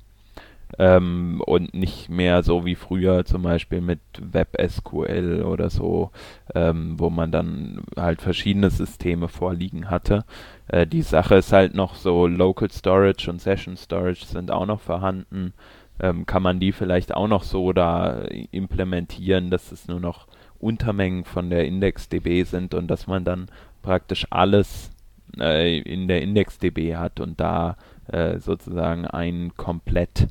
Ähm, 0.78 1.40
und 1.46 1.74
nicht 1.74 2.08
mehr 2.08 2.42
so 2.42 2.64
wie 2.64 2.74
früher 2.74 3.24
zum 3.24 3.42
Beispiel 3.42 3.80
mit 3.80 4.00
WebSQL 4.20 5.42
oder 5.42 5.70
so, 5.70 6.10
ähm, 6.54 6.98
wo 6.98 7.10
man 7.10 7.30
dann 7.30 7.82
halt 7.96 8.20
verschiedene 8.20 8.70
Systeme 8.70 9.28
vorliegen 9.28 9.90
hatte. 9.90 10.24
Äh, 10.68 10.86
die 10.86 11.02
Sache 11.02 11.36
ist 11.36 11.52
halt 11.52 11.74
noch 11.74 11.94
so, 11.94 12.26
Local 12.26 12.70
Storage 12.70 13.30
und 13.30 13.40
Session 13.40 13.76
Storage 13.76 14.24
sind 14.24 14.50
auch 14.50 14.66
noch 14.66 14.80
vorhanden 14.80 15.52
ähm, 16.00 16.26
kann 16.26 16.42
man 16.42 16.60
die 16.60 16.72
vielleicht 16.72 17.14
auch 17.14 17.28
noch 17.28 17.42
so 17.42 17.72
da 17.72 18.22
implementieren, 18.50 19.50
dass 19.50 19.72
es 19.72 19.88
nur 19.88 20.00
noch 20.00 20.26
Untermengen 20.58 21.24
von 21.24 21.50
der 21.50 21.66
IndexDB 21.66 22.44
sind 22.44 22.74
und 22.74 22.88
dass 22.88 23.06
man 23.06 23.24
dann 23.24 23.46
praktisch 23.82 24.26
alles 24.30 24.90
äh, 25.38 25.78
in 25.78 26.08
der 26.08 26.22
IndexDB 26.22 26.96
hat 26.96 27.20
und 27.20 27.38
da 27.38 27.76
äh, 28.08 28.38
sozusagen 28.38 29.06
einen 29.06 29.54
komplett 29.56 30.28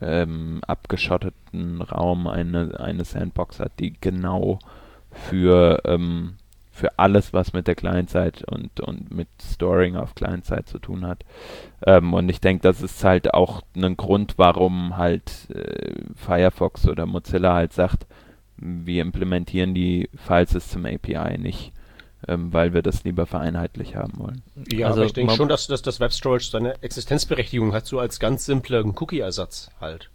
ähm, 0.00 0.60
abgeschotteten 0.66 1.80
Raum, 1.82 2.26
eine, 2.26 2.78
eine 2.78 3.04
Sandbox 3.04 3.60
hat, 3.60 3.72
die 3.78 3.94
genau 4.00 4.58
für, 5.10 5.80
ähm, 5.84 6.36
für 6.70 6.98
alles, 6.98 7.32
was 7.32 7.52
mit 7.52 7.66
der 7.66 7.74
Client-Side 7.74 8.44
und, 8.46 8.80
und 8.80 9.10
mit 9.10 9.28
Storing 9.42 9.96
auf 9.96 10.14
Client-Side 10.14 10.66
zu 10.66 10.78
tun 10.78 11.06
hat. 11.06 11.24
Ähm, 11.86 12.12
und 12.12 12.28
ich 12.28 12.40
denke, 12.40 12.62
das 12.62 12.82
ist 12.82 13.02
halt 13.02 13.34
auch 13.34 13.62
ein 13.74 13.96
Grund, 13.96 14.34
warum 14.36 14.96
halt 14.96 15.50
äh, 15.50 15.94
Firefox 16.14 16.86
oder 16.88 17.06
Mozilla 17.06 17.54
halt 17.54 17.72
sagt, 17.72 18.06
wir 18.56 19.02
implementieren 19.02 19.74
die 19.74 20.08
File 20.14 20.46
System 20.46 20.86
API 20.86 21.38
nicht 21.38 21.72
ähm, 22.28 22.52
weil 22.52 22.74
wir 22.74 22.82
das 22.82 23.04
lieber 23.04 23.26
vereinheitlich 23.26 23.96
haben 23.96 24.18
wollen. 24.18 24.42
Ja, 24.70 24.88
also 24.88 25.00
aber 25.00 25.06
ich 25.06 25.12
denke 25.12 25.34
schon, 25.34 25.48
dass, 25.48 25.66
dass 25.66 25.82
das 25.82 26.00
Web 26.00 26.12
Storage 26.12 26.50
seine 26.50 26.82
Existenzberechtigung 26.82 27.72
hat, 27.72 27.86
so 27.86 27.98
als 27.98 28.18
ganz 28.18 28.44
simpler 28.44 28.84
Cookie-Ersatz 28.84 29.70
halt. 29.80 30.10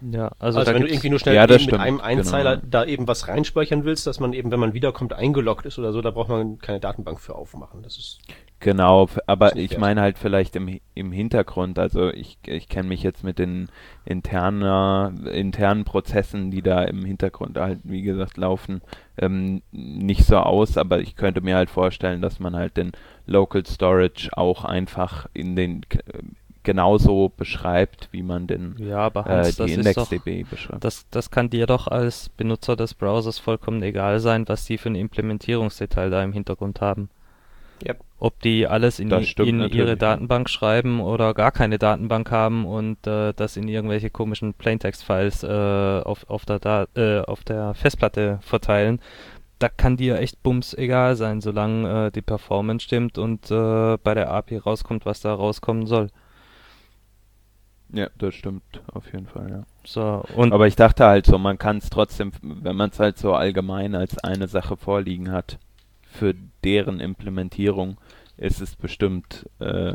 Ja, 0.00 0.30
also, 0.38 0.58
also 0.58 0.74
wenn 0.74 0.82
du 0.82 0.88
irgendwie 0.88 1.10
nur 1.10 1.18
schnell 1.18 1.34
ja, 1.34 1.46
mit 1.46 1.62
stimmt, 1.62 1.80
einem 1.80 2.00
Einzeiler 2.00 2.56
genau. 2.56 2.68
da 2.70 2.84
eben 2.84 3.08
was 3.08 3.28
reinspeichern 3.28 3.84
willst, 3.84 4.06
dass 4.06 4.20
man 4.20 4.32
eben, 4.32 4.50
wenn 4.50 4.60
man 4.60 4.74
wiederkommt, 4.74 5.12
eingeloggt 5.12 5.66
ist 5.66 5.78
oder 5.78 5.92
so, 5.92 6.02
da 6.02 6.10
braucht 6.10 6.28
man 6.28 6.58
keine 6.58 6.80
Datenbank 6.80 7.20
für 7.20 7.34
aufmachen. 7.34 7.82
Das 7.82 7.96
ist 7.96 8.18
Genau, 8.58 9.08
aber 9.26 9.56
ich 9.56 9.76
meine 9.76 10.00
halt 10.00 10.16
vielleicht 10.16 10.56
im, 10.56 10.80
im 10.94 11.12
Hintergrund, 11.12 11.78
also 11.78 12.08
ich, 12.08 12.38
ich 12.46 12.70
kenne 12.70 12.88
mich 12.88 13.02
jetzt 13.02 13.22
mit 13.22 13.38
den 13.38 13.68
interner, 14.06 15.12
internen 15.30 15.84
Prozessen, 15.84 16.50
die 16.50 16.62
da 16.62 16.82
im 16.84 17.04
Hintergrund 17.04 17.58
halt, 17.58 17.80
wie 17.84 18.00
gesagt, 18.00 18.38
laufen, 18.38 18.80
ähm, 19.18 19.60
nicht 19.72 20.24
so 20.24 20.38
aus, 20.38 20.78
aber 20.78 21.00
ich 21.00 21.16
könnte 21.16 21.42
mir 21.42 21.54
halt 21.54 21.68
vorstellen, 21.68 22.22
dass 22.22 22.40
man 22.40 22.56
halt 22.56 22.78
den 22.78 22.92
Local 23.26 23.64
Storage 23.66 24.30
auch 24.32 24.64
einfach 24.64 25.26
in 25.34 25.54
den 25.54 25.82
genauso 26.66 27.32
beschreibt, 27.34 28.08
wie 28.10 28.24
man 28.24 28.48
den 28.48 28.74
ja, 28.78 28.98
aber 28.98 29.24
Hans, 29.24 29.58
äh, 29.58 29.66
die 29.66 29.72
IndexDB 29.74 30.42
beschreibt. 30.50 30.84
Das, 30.84 31.06
das 31.10 31.30
kann 31.30 31.48
dir 31.48 31.66
doch 31.66 31.86
als 31.86 32.28
Benutzer 32.28 32.74
des 32.74 32.92
Browsers 32.92 33.38
vollkommen 33.38 33.82
egal 33.82 34.18
sein, 34.18 34.46
was 34.48 34.66
die 34.66 34.76
für 34.76 34.90
ein 34.90 34.96
Implementierungsdetail 34.96 36.10
da 36.10 36.22
im 36.22 36.32
Hintergrund 36.32 36.80
haben. 36.80 37.08
Yep. 37.86 38.00
Ob 38.18 38.40
die 38.40 38.66
alles 38.66 38.98
in, 38.98 39.10
in 39.10 39.60
ihre 39.60 39.96
Datenbank 39.96 40.48
schreiben 40.48 41.00
oder 41.00 41.34
gar 41.34 41.52
keine 41.52 41.78
Datenbank 41.78 42.30
haben 42.30 42.66
und 42.66 43.06
äh, 43.06 43.32
das 43.34 43.56
in 43.56 43.68
irgendwelche 43.68 44.10
komischen 44.10 44.54
Plaintext-Files 44.54 45.44
äh, 45.44 46.00
auf, 46.02 46.28
auf, 46.28 46.46
der 46.46 46.88
äh, 46.96 47.20
auf 47.20 47.44
der 47.44 47.74
Festplatte 47.74 48.38
verteilen, 48.40 49.00
da 49.60 49.68
kann 49.68 49.96
dir 49.96 50.18
echt 50.18 50.42
bums 50.42 50.74
egal 50.74 51.14
sein, 51.14 51.40
solange 51.40 52.06
äh, 52.06 52.10
die 52.10 52.22
Performance 52.22 52.84
stimmt 52.84 53.18
und 53.18 53.50
äh, 53.50 53.98
bei 53.98 54.14
der 54.14 54.30
API 54.32 54.56
rauskommt, 54.58 55.06
was 55.06 55.20
da 55.20 55.32
rauskommen 55.32 55.86
soll. 55.86 56.08
Ja, 57.92 58.08
das 58.18 58.34
stimmt 58.34 58.82
auf 58.92 59.12
jeden 59.12 59.26
Fall, 59.26 59.50
ja. 59.50 59.62
So, 59.84 60.24
und 60.34 60.52
Aber 60.52 60.66
ich 60.66 60.76
dachte 60.76 61.04
halt 61.06 61.26
so, 61.26 61.38
man 61.38 61.58
kann 61.58 61.78
es 61.78 61.88
trotzdem, 61.88 62.32
wenn 62.42 62.76
man 62.76 62.90
es 62.90 62.98
halt 62.98 63.18
so 63.18 63.34
allgemein 63.34 63.94
als 63.94 64.18
eine 64.18 64.48
Sache 64.48 64.76
vorliegen 64.76 65.30
hat, 65.30 65.58
für 66.02 66.34
deren 66.64 67.00
Implementierung 67.00 67.98
ist 68.36 68.60
es 68.60 68.74
bestimmt, 68.74 69.48
äh, 69.60 69.94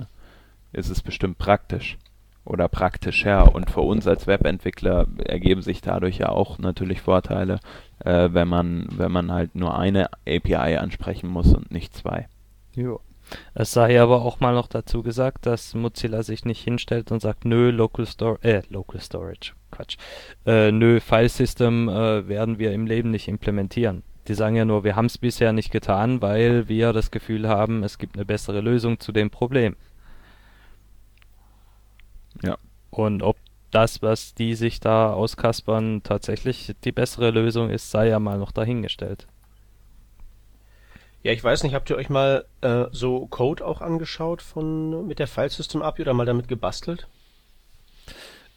ist 0.71 0.89
es 0.89 1.01
bestimmt 1.01 1.38
praktisch 1.38 1.98
oder 2.45 2.67
praktischer. 2.67 3.53
Und 3.53 3.69
für 3.69 3.81
uns 3.81 4.07
als 4.07 4.27
Webentwickler 4.27 5.07
ergeben 5.25 5.62
sich 5.62 5.81
dadurch 5.81 6.17
ja 6.19 6.29
auch 6.29 6.60
natürlich 6.60 7.01
Vorteile, 7.01 7.60
äh, 8.00 8.29
wenn 8.31 8.48
man, 8.48 8.88
wenn 8.91 9.12
man 9.12 9.31
halt 9.31 9.55
nur 9.55 9.77
eine 9.77 10.10
API 10.27 10.77
ansprechen 10.77 11.29
muss 11.29 11.53
und 11.53 11.71
nicht 11.71 11.93
zwei. 11.95 12.27
Jo. 12.74 13.01
Es 13.53 13.71
sei 13.71 14.01
aber 14.01 14.21
auch 14.21 14.39
mal 14.39 14.53
noch 14.53 14.67
dazu 14.67 15.03
gesagt, 15.03 15.45
dass 15.45 15.73
Mozilla 15.73 16.23
sich 16.23 16.45
nicht 16.45 16.63
hinstellt 16.63 17.11
und 17.11 17.21
sagt, 17.21 17.45
nö, 17.45 17.71
Local 17.71 18.05
Storage, 18.05 18.47
äh, 18.47 18.61
Local 18.69 19.00
Storage, 19.00 19.53
Quatsch, 19.71 19.97
äh, 20.45 20.71
nö, 20.71 21.00
File 21.00 21.29
System 21.29 21.89
äh, 21.89 22.27
werden 22.27 22.59
wir 22.59 22.71
im 22.73 22.85
Leben 22.85 23.11
nicht 23.11 23.27
implementieren. 23.27 24.03
Die 24.27 24.33
sagen 24.33 24.55
ja 24.55 24.65
nur, 24.65 24.83
wir 24.83 24.95
haben 24.95 25.07
es 25.07 25.17
bisher 25.17 25.51
nicht 25.51 25.71
getan, 25.71 26.21
weil 26.21 26.67
wir 26.67 26.93
das 26.93 27.11
Gefühl 27.11 27.47
haben, 27.47 27.83
es 27.83 27.97
gibt 27.97 28.15
eine 28.15 28.25
bessere 28.25 28.61
Lösung 28.61 29.00
zu 29.00 29.11
dem 29.11 29.29
Problem. 29.29 29.75
Ja. 32.43 32.57
Und 32.91 33.23
ob 33.23 33.38
das, 33.71 34.01
was 34.01 34.35
die 34.35 34.53
sich 34.55 34.79
da 34.79 35.13
auskaspern, 35.13 36.03
tatsächlich 36.03 36.75
die 36.83 36.91
bessere 36.91 37.31
Lösung 37.31 37.69
ist, 37.69 37.89
sei 37.89 38.09
ja 38.09 38.19
mal 38.19 38.38
noch 38.38 38.51
dahingestellt. 38.51 39.27
Ja, 41.24 41.32
ich 41.32 41.44
weiß 41.44 41.63
nicht, 41.63 41.75
habt 41.75 41.90
ihr 41.90 41.98
euch 41.98 42.10
mal 42.10 42.46
äh, 42.62 42.86
so 42.92 43.28
Code 43.28 43.66
auch 43.66 43.82
angeschaut 43.82 44.42
von 44.42 45.08
mit 45.08 45.20
der 45.20 45.28
File 45.28 45.50
System 45.50 45.82
API 45.82 46.01
oder 46.01 46.13
mal 46.13 46.25
damit 46.25 46.48
gebastelt? 46.48 47.08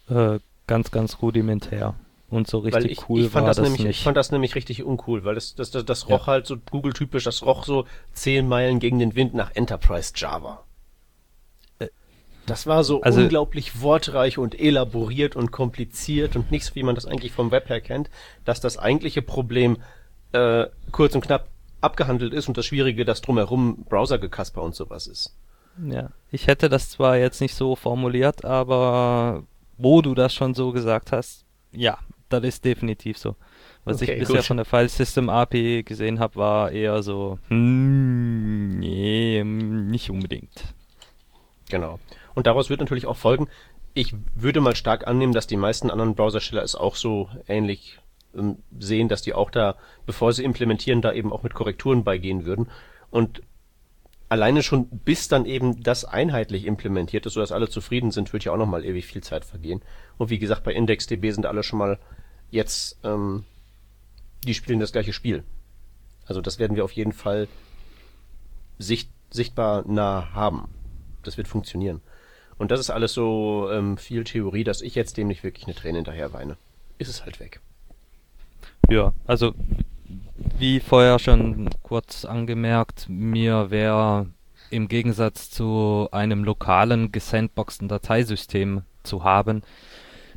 Äh, 0.09 0.39
ganz, 0.65 0.91
ganz 0.91 1.21
rudimentär. 1.21 1.95
Und 2.29 2.47
so 2.47 2.59
richtig 2.59 2.91
ich, 2.91 3.09
cool 3.09 3.21
ich 3.21 3.29
fand 3.29 3.43
war 3.43 3.49
das, 3.49 3.57
das 3.57 3.63
nämlich, 3.65 3.83
nicht. 3.83 3.97
Ich 3.99 4.03
fand 4.03 4.17
das 4.17 4.31
nämlich 4.31 4.55
richtig 4.55 4.83
uncool, 4.83 5.23
weil 5.23 5.35
das, 5.35 5.53
das, 5.53 5.69
das, 5.69 5.85
das 5.85 6.09
roch 6.09 6.21
ja. 6.21 6.27
halt 6.27 6.47
so 6.47 6.57
Google-typisch, 6.57 7.23
das 7.23 7.43
roch 7.43 7.65
so 7.65 7.85
zehn 8.13 8.47
Meilen 8.47 8.79
gegen 8.79 8.97
den 8.97 9.15
Wind 9.15 9.35
nach 9.35 9.51
Enterprise 9.53 10.13
Java. 10.15 10.63
Äh, 11.77 11.89
das 12.47 12.65
war 12.65 12.83
so 12.83 13.01
also, 13.01 13.21
unglaublich 13.21 13.79
wortreich 13.79 14.39
und 14.39 14.59
elaboriert 14.59 15.35
und 15.35 15.51
kompliziert 15.51 16.35
und 16.35 16.49
nichts, 16.49 16.73
wie 16.73 16.81
man 16.81 16.95
das 16.95 17.05
eigentlich 17.05 17.31
vom 17.31 17.51
Web 17.51 17.69
her 17.69 17.79
kennt, 17.79 18.09
dass 18.43 18.59
das 18.59 18.79
eigentliche 18.79 19.21
Problem 19.21 19.77
äh, 20.31 20.65
kurz 20.91 21.13
und 21.13 21.21
knapp 21.21 21.47
abgehandelt 21.85 22.33
ist 22.33 22.47
und 22.47 22.57
das 22.57 22.65
Schwierige, 22.65 23.05
das 23.05 23.21
drumherum 23.21 23.85
Browsergekasper 23.87 24.61
und 24.61 24.75
sowas 24.75 25.07
ist. 25.07 25.35
Ja, 25.83 26.09
ich 26.31 26.47
hätte 26.47 26.69
das 26.69 26.89
zwar 26.89 27.17
jetzt 27.17 27.41
nicht 27.41 27.55
so 27.55 27.75
formuliert, 27.75 28.45
aber 28.45 29.43
wo 29.77 30.01
du 30.01 30.15
das 30.15 30.33
schon 30.33 30.53
so 30.53 30.71
gesagt 30.71 31.11
hast, 31.11 31.45
ja, 31.71 31.97
das 32.29 32.43
ist 32.43 32.65
definitiv 32.65 33.17
so. 33.17 33.35
Was 33.83 34.01
okay, 34.01 34.13
ich 34.13 34.19
bisher 34.19 34.37
gut. 34.37 34.45
von 34.45 34.57
der 34.57 34.65
File 34.65 34.89
System 34.89 35.29
API 35.29 35.83
gesehen 35.83 36.19
habe, 36.19 36.37
war 36.37 36.71
eher 36.71 37.03
so, 37.03 37.37
hm, 37.49 38.79
nee, 38.79 39.43
nicht 39.43 40.09
unbedingt. 40.09 40.73
Genau. 41.69 41.99
Und 42.33 42.47
daraus 42.47 42.69
wird 42.69 42.79
natürlich 42.79 43.05
auch 43.05 43.17
folgen, 43.17 43.47
ich 43.93 44.13
würde 44.33 44.59
mal 44.59 44.75
stark 44.75 45.07
annehmen, 45.07 45.33
dass 45.33 45.47
die 45.47 45.55
meisten 45.55 45.89
anderen 45.89 46.15
Browsersteller 46.15 46.63
es 46.63 46.75
auch 46.75 46.95
so 46.95 47.29
ähnlich 47.47 47.99
ähm, 48.37 48.57
sehen, 48.79 49.07
dass 49.07 49.21
die 49.21 49.33
auch 49.33 49.49
da, 49.49 49.75
bevor 50.05 50.33
sie 50.33 50.43
implementieren, 50.43 51.01
da 51.01 51.13
eben 51.13 51.31
auch 51.31 51.43
mit 51.43 51.53
Korrekturen 51.53 52.03
beigehen 52.03 52.45
würden. 52.45 52.69
Und 53.11 53.41
alleine 54.29 54.63
schon 54.63 54.87
bis 54.87 55.27
dann 55.27 55.45
eben 55.45 55.83
das 55.83 56.05
einheitlich 56.05 56.65
implementiert 56.65 57.25
ist, 57.25 57.33
sodass 57.33 57.51
alle 57.51 57.69
zufrieden 57.69 58.11
sind, 58.11 58.33
wird 58.33 58.43
ja 58.43 58.51
auch 58.51 58.57
nochmal 58.57 58.85
ewig 58.85 59.05
viel 59.05 59.23
Zeit 59.23 59.45
vergehen. 59.45 59.81
Und 60.17 60.29
wie 60.29 60.39
gesagt, 60.39 60.63
bei 60.63 60.73
IndexDB 60.73 61.31
sind 61.31 61.45
alle 61.45 61.63
schon 61.63 61.79
mal 61.79 61.99
jetzt, 62.51 62.99
ähm, 63.03 63.43
die 64.43 64.53
spielen 64.53 64.79
das 64.79 64.91
gleiche 64.91 65.13
Spiel. 65.13 65.43
Also 66.25 66.41
das 66.41 66.59
werden 66.59 66.75
wir 66.75 66.83
auf 66.83 66.91
jeden 66.91 67.13
Fall 67.13 67.47
sicht, 68.79 69.09
sichtbar 69.29 69.83
nah 69.87 70.33
haben. 70.33 70.69
Das 71.23 71.37
wird 71.37 71.47
funktionieren. 71.47 72.01
Und 72.57 72.71
das 72.71 72.79
ist 72.79 72.89
alles 72.89 73.13
so 73.13 73.69
ähm, 73.71 73.97
viel 73.97 74.23
Theorie, 74.23 74.63
dass 74.63 74.81
ich 74.81 74.95
jetzt 74.95 75.17
dem 75.17 75.27
nicht 75.27 75.43
wirklich 75.43 75.65
eine 75.65 75.75
Träne 75.75 75.97
hinterher 75.97 76.33
weine. 76.33 76.57
Ist 76.97 77.09
es 77.09 77.25
halt 77.25 77.39
weg. 77.39 77.59
Ja, 78.89 79.13
also 79.25 79.53
wie 80.57 80.79
vorher 80.79 81.19
schon 81.19 81.69
kurz 81.81 82.25
angemerkt, 82.25 83.07
mir 83.09 83.71
wäre 83.71 84.27
im 84.69 84.87
Gegensatz 84.87 85.49
zu 85.49 86.07
einem 86.11 86.43
lokalen 86.43 87.11
gesandboxten 87.11 87.87
Dateisystem 87.87 88.83
zu 89.03 89.23
haben, 89.23 89.63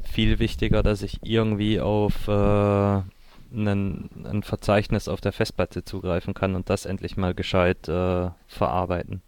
viel 0.03 0.39
wichtiger, 0.39 0.83
dass 0.83 1.03
ich 1.03 1.19
irgendwie 1.23 1.81
auf 1.81 2.29
äh, 2.29 2.33
einen, 2.33 4.11
ein 4.25 4.43
Verzeichnis 4.43 5.09
auf 5.09 5.21
der 5.21 5.33
Festplatte 5.33 5.85
zugreifen 5.85 6.35
kann 6.35 6.55
und 6.55 6.71
das 6.71 6.87
endlich 6.87 7.17
mal 7.17 7.35
gescheit 7.35 7.89
äh, 7.89 8.31
verarbeiten. 8.47 9.23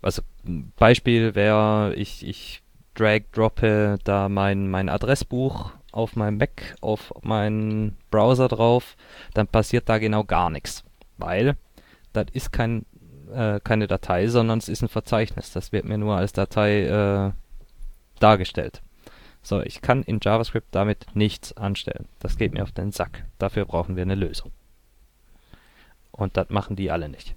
Also 0.00 0.22
Beispiel 0.76 1.34
wäre, 1.34 1.94
ich, 1.94 2.26
ich 2.26 2.62
drag 2.94 3.22
droppe 3.32 3.98
da 4.04 4.28
mein, 4.28 4.70
mein 4.70 4.88
Adressbuch 4.88 5.72
auf 5.92 6.16
meinem 6.16 6.38
Mac, 6.38 6.76
auf 6.80 7.12
meinen 7.22 7.96
Browser 8.10 8.48
drauf, 8.48 8.96
dann 9.34 9.46
passiert 9.46 9.88
da 9.88 9.98
genau 9.98 10.24
gar 10.24 10.50
nichts. 10.50 10.84
Weil 11.16 11.56
das 12.12 12.26
ist 12.32 12.52
kein, 12.52 12.86
äh, 13.32 13.60
keine 13.60 13.86
Datei, 13.86 14.26
sondern 14.28 14.58
es 14.58 14.68
ist 14.68 14.82
ein 14.82 14.88
Verzeichnis. 14.88 15.52
Das 15.52 15.72
wird 15.72 15.84
mir 15.84 15.98
nur 15.98 16.16
als 16.16 16.32
Datei 16.32 16.82
äh, 16.82 17.32
dargestellt. 18.20 18.82
So, 19.42 19.62
ich 19.62 19.80
kann 19.80 20.02
in 20.02 20.18
JavaScript 20.20 20.68
damit 20.72 21.06
nichts 21.14 21.56
anstellen. 21.56 22.06
Das 22.18 22.36
geht 22.36 22.52
mir 22.52 22.62
auf 22.62 22.72
den 22.72 22.92
Sack. 22.92 23.24
Dafür 23.38 23.64
brauchen 23.64 23.96
wir 23.96 24.02
eine 24.02 24.14
Lösung. 24.14 24.52
Und 26.10 26.36
das 26.36 26.50
machen 26.50 26.76
die 26.76 26.90
alle 26.90 27.08
nicht. 27.08 27.34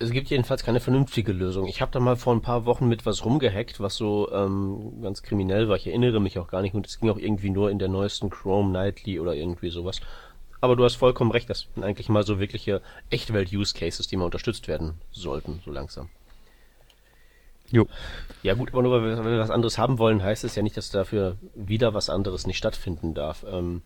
Es 0.00 0.12
gibt 0.12 0.30
jedenfalls 0.30 0.62
keine 0.62 0.78
vernünftige 0.78 1.32
Lösung. 1.32 1.66
Ich 1.66 1.80
habe 1.80 1.90
da 1.90 1.98
mal 1.98 2.16
vor 2.16 2.32
ein 2.32 2.40
paar 2.40 2.66
Wochen 2.66 2.86
mit 2.86 3.04
was 3.04 3.24
rumgehackt, 3.24 3.80
was 3.80 3.96
so 3.96 4.30
ähm, 4.32 5.02
ganz 5.02 5.22
kriminell 5.22 5.68
war. 5.68 5.76
Ich 5.76 5.88
erinnere 5.88 6.20
mich 6.20 6.38
auch 6.38 6.46
gar 6.46 6.62
nicht 6.62 6.74
und 6.74 6.86
es 6.86 7.00
ging 7.00 7.10
auch 7.10 7.18
irgendwie 7.18 7.50
nur 7.50 7.70
in 7.70 7.80
der 7.80 7.88
neuesten 7.88 8.30
Chrome 8.30 8.70
Nightly 8.70 9.18
oder 9.18 9.34
irgendwie 9.34 9.70
sowas. 9.70 10.00
Aber 10.60 10.76
du 10.76 10.84
hast 10.84 10.96
vollkommen 10.96 11.32
recht, 11.32 11.50
das 11.50 11.66
sind 11.74 11.82
eigentlich 11.82 12.08
mal 12.08 12.24
so 12.24 12.38
wirkliche 12.38 12.80
Echtwelt-Use-Cases, 13.10 14.06
die 14.06 14.16
mal 14.16 14.24
unterstützt 14.24 14.68
werden 14.68 14.94
sollten, 15.10 15.60
so 15.64 15.72
langsam. 15.72 16.08
Jo. 17.70 17.86
Ja 18.42 18.54
gut, 18.54 18.72
aber 18.72 18.82
nur 18.82 18.92
weil 18.92 19.02
wir, 19.02 19.18
weil 19.18 19.32
wir 19.32 19.38
was 19.40 19.50
anderes 19.50 19.78
haben 19.78 19.98
wollen, 19.98 20.22
heißt 20.22 20.44
es 20.44 20.54
ja 20.54 20.62
nicht, 20.62 20.76
dass 20.76 20.90
dafür 20.90 21.36
wieder 21.54 21.92
was 21.92 22.08
anderes 22.08 22.46
nicht 22.46 22.56
stattfinden 22.56 23.14
darf. 23.14 23.44
Ähm, 23.48 23.82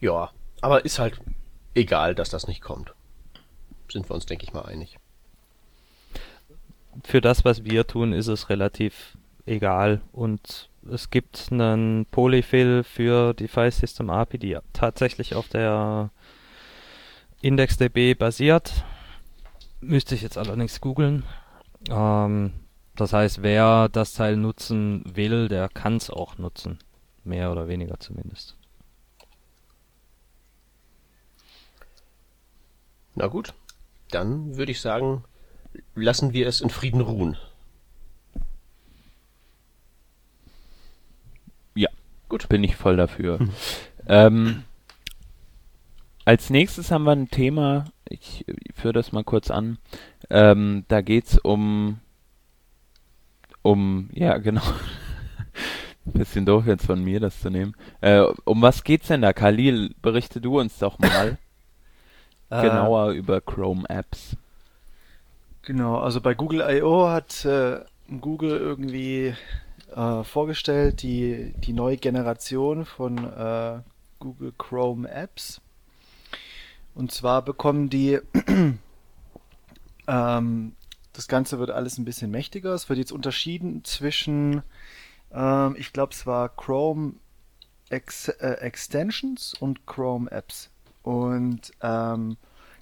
ja, 0.00 0.30
aber 0.60 0.84
ist 0.84 0.98
halt 0.98 1.20
egal, 1.74 2.14
dass 2.14 2.30
das 2.30 2.48
nicht 2.48 2.60
kommt. 2.60 2.94
Sind 3.90 4.08
wir 4.08 4.14
uns, 4.14 4.26
denke 4.26 4.44
ich 4.44 4.52
mal, 4.52 4.62
einig. 4.62 4.98
Für 7.02 7.20
das, 7.20 7.44
was 7.44 7.64
wir 7.64 7.86
tun, 7.86 8.12
ist 8.12 8.28
es 8.28 8.48
relativ 8.50 9.16
egal 9.46 10.00
und 10.12 10.70
es 10.90 11.10
gibt 11.10 11.48
einen 11.50 12.06
Polyfill 12.06 12.84
für 12.84 13.34
die 13.34 13.48
File 13.48 13.70
System 13.70 14.10
API, 14.10 14.38
die 14.38 14.58
tatsächlich 14.72 15.34
auf 15.34 15.48
der 15.48 16.10
IndexDB 17.40 18.14
basiert. 18.18 18.84
Müsste 19.80 20.14
ich 20.14 20.22
jetzt 20.22 20.38
allerdings 20.38 20.80
googeln. 20.80 21.24
Ähm, 21.90 22.52
das 22.96 23.12
heißt, 23.12 23.42
wer 23.42 23.88
das 23.88 24.14
Teil 24.14 24.36
nutzen 24.36 25.02
will, 25.04 25.48
der 25.48 25.68
kann 25.68 25.96
es 25.96 26.10
auch 26.10 26.38
nutzen. 26.38 26.78
Mehr 27.24 27.50
oder 27.50 27.68
weniger 27.68 27.98
zumindest. 27.98 28.56
Na 33.14 33.26
gut, 33.26 33.54
dann 34.14 34.56
würde 34.56 34.72
ich 34.72 34.80
sagen, 34.80 35.24
lassen 35.94 36.32
wir 36.32 36.46
es 36.46 36.60
in 36.60 36.70
Frieden 36.70 37.00
ruhen. 37.00 37.36
Ja, 41.74 41.88
gut. 42.28 42.48
Bin 42.48 42.62
ich 42.64 42.76
voll 42.76 42.96
dafür. 42.96 43.40
Ähm, 44.06 44.64
als 46.24 46.50
nächstes 46.50 46.90
haben 46.90 47.04
wir 47.04 47.12
ein 47.12 47.30
Thema, 47.30 47.86
ich, 48.08 48.44
ich 48.46 48.74
führe 48.74 48.94
das 48.94 49.12
mal 49.12 49.24
kurz 49.24 49.50
an. 49.50 49.78
Ähm, 50.30 50.84
da 50.88 51.00
geht's 51.00 51.38
um, 51.38 52.00
um, 53.62 54.10
ja, 54.12 54.38
genau. 54.38 54.62
Bisschen 56.04 56.44
doof 56.44 56.66
jetzt 56.66 56.86
von 56.86 57.02
mir, 57.02 57.18
das 57.18 57.40
zu 57.40 57.50
nehmen. 57.50 57.74
Äh, 58.02 58.24
um 58.44 58.60
was 58.60 58.84
geht's 58.84 59.08
denn 59.08 59.22
da? 59.22 59.32
Khalil, 59.32 59.94
berichte 60.02 60.40
du 60.40 60.60
uns 60.60 60.78
doch 60.78 60.98
mal 60.98 61.38
genauer 62.62 63.10
über 63.10 63.40
Chrome 63.40 63.84
Apps. 63.88 64.36
Genau, 65.62 65.98
also 65.98 66.20
bei 66.20 66.34
Google 66.34 66.60
I.O. 66.68 67.08
hat 67.08 67.44
äh, 67.44 67.80
Google 68.20 68.58
irgendwie 68.58 69.34
äh, 69.94 70.24
vorgestellt 70.24 71.02
die, 71.02 71.54
die 71.58 71.72
neue 71.72 71.96
Generation 71.96 72.84
von 72.84 73.18
äh, 73.18 73.80
Google 74.18 74.52
Chrome 74.58 75.08
Apps. 75.08 75.60
Und 76.94 77.12
zwar 77.12 77.42
bekommen 77.42 77.88
die, 77.90 78.20
ähm, 80.06 80.72
das 81.12 81.28
Ganze 81.28 81.58
wird 81.58 81.70
alles 81.70 81.98
ein 81.98 82.04
bisschen 82.04 82.30
mächtiger. 82.30 82.74
Es 82.74 82.88
wird 82.88 82.98
jetzt 82.98 83.12
unterschieden 83.12 83.84
zwischen, 83.84 84.62
ähm, 85.32 85.76
ich 85.78 85.92
glaube, 85.92 86.12
es 86.12 86.26
war 86.26 86.48
Chrome 86.50 87.14
Ex 87.90 88.28
äh, 88.28 88.58
Extensions 88.60 89.54
und 89.54 89.86
Chrome 89.86 90.30
Apps. 90.30 90.70
Und 91.04 91.72
ähm, 91.82 92.36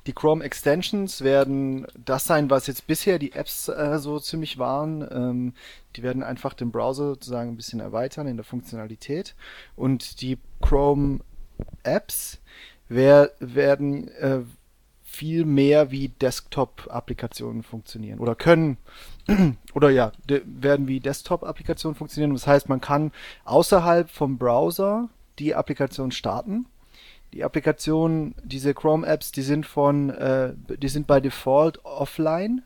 die 0.06 0.14
Chrome 0.14 0.42
Extensions 0.42 1.20
werden 1.22 1.86
das 2.02 2.24
sein, 2.24 2.48
was 2.48 2.66
jetzt 2.66 2.86
bisher 2.86 3.18
die 3.18 3.32
Apps 3.32 3.68
äh, 3.68 3.98
so 3.98 4.18
ziemlich 4.18 4.58
waren. 4.58 5.06
Ähm, 5.12 5.54
die 5.96 6.02
werden 6.02 6.22
einfach 6.22 6.54
den 6.54 6.72
Browser 6.72 7.08
sozusagen 7.08 7.50
ein 7.50 7.56
bisschen 7.56 7.80
erweitern 7.80 8.26
in 8.26 8.36
der 8.36 8.44
Funktionalität. 8.44 9.34
Und 9.76 10.22
die 10.22 10.38
Chrome 10.60 11.20
Apps 11.82 12.40
wer, 12.88 13.32
werden 13.38 14.08
äh, 14.08 14.40
viel 15.02 15.44
mehr 15.44 15.90
wie 15.90 16.08
Desktop-Applikationen 16.08 17.62
funktionieren 17.62 18.18
oder 18.18 18.34
können 18.34 18.78
oder 19.74 19.90
ja, 19.90 20.12
werden 20.26 20.88
wie 20.88 21.00
Desktop-Applikationen 21.00 21.94
funktionieren. 21.94 22.32
Das 22.32 22.46
heißt, 22.46 22.68
man 22.68 22.80
kann 22.80 23.12
außerhalb 23.44 24.08
vom 24.08 24.38
Browser 24.38 25.10
die 25.38 25.54
Applikation 25.54 26.12
starten. 26.12 26.66
Die 27.32 27.44
Applikationen, 27.44 28.34
diese 28.42 28.74
Chrome-Apps, 28.74 29.32
die 29.32 29.42
sind 29.42 29.66
von, 29.66 30.10
äh, 30.10 30.52
die 30.68 30.88
sind 30.88 31.06
bei 31.06 31.20
Default 31.20 31.84
offline. 31.84 32.62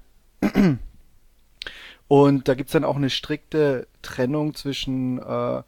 Und 2.09 2.49
da 2.49 2.55
gibt's 2.55 2.73
dann 2.73 2.85
auch 2.85 2.97
eine 2.97 3.11
strikte 3.11 3.87
Trennung 4.03 4.55
zwischen 4.55 5.19
äh, 5.19 5.63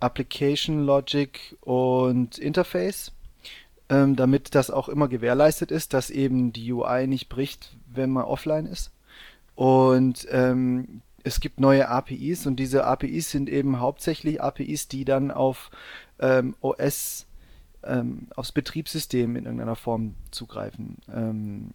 Application 0.00 0.84
Logic 0.84 1.56
und 1.60 2.38
Interface 2.38 3.12
ähm, 3.90 4.14
damit 4.14 4.54
das 4.54 4.70
auch 4.70 4.88
immer 4.88 5.08
gewährleistet 5.08 5.70
ist, 5.72 5.92
dass 5.92 6.10
eben 6.10 6.52
die 6.52 6.72
UI 6.72 7.06
nicht 7.06 7.28
bricht, 7.28 7.76
wenn 7.92 8.10
man 8.10 8.24
offline 8.24 8.66
ist. 8.66 8.92
Und 9.56 10.26
ähm, 10.30 11.02
es 11.24 11.40
gibt 11.40 11.60
neue 11.60 11.88
APIs 11.88 12.46
und 12.46 12.56
diese 12.56 12.84
APIs 12.84 13.30
sind 13.30 13.50
eben 13.50 13.80
hauptsächlich 13.80 14.40
APIs, 14.40 14.88
die 14.88 15.04
dann 15.04 15.30
auf 15.30 15.70
ähm, 16.20 16.54
OS, 16.60 17.26
ähm, 17.84 18.28
aufs 18.36 18.52
Betriebssystem 18.52 19.36
in 19.36 19.44
irgendeiner 19.44 19.76
Form 19.76 20.14
zugreifen. 20.30 20.96
Ähm, 21.12 21.70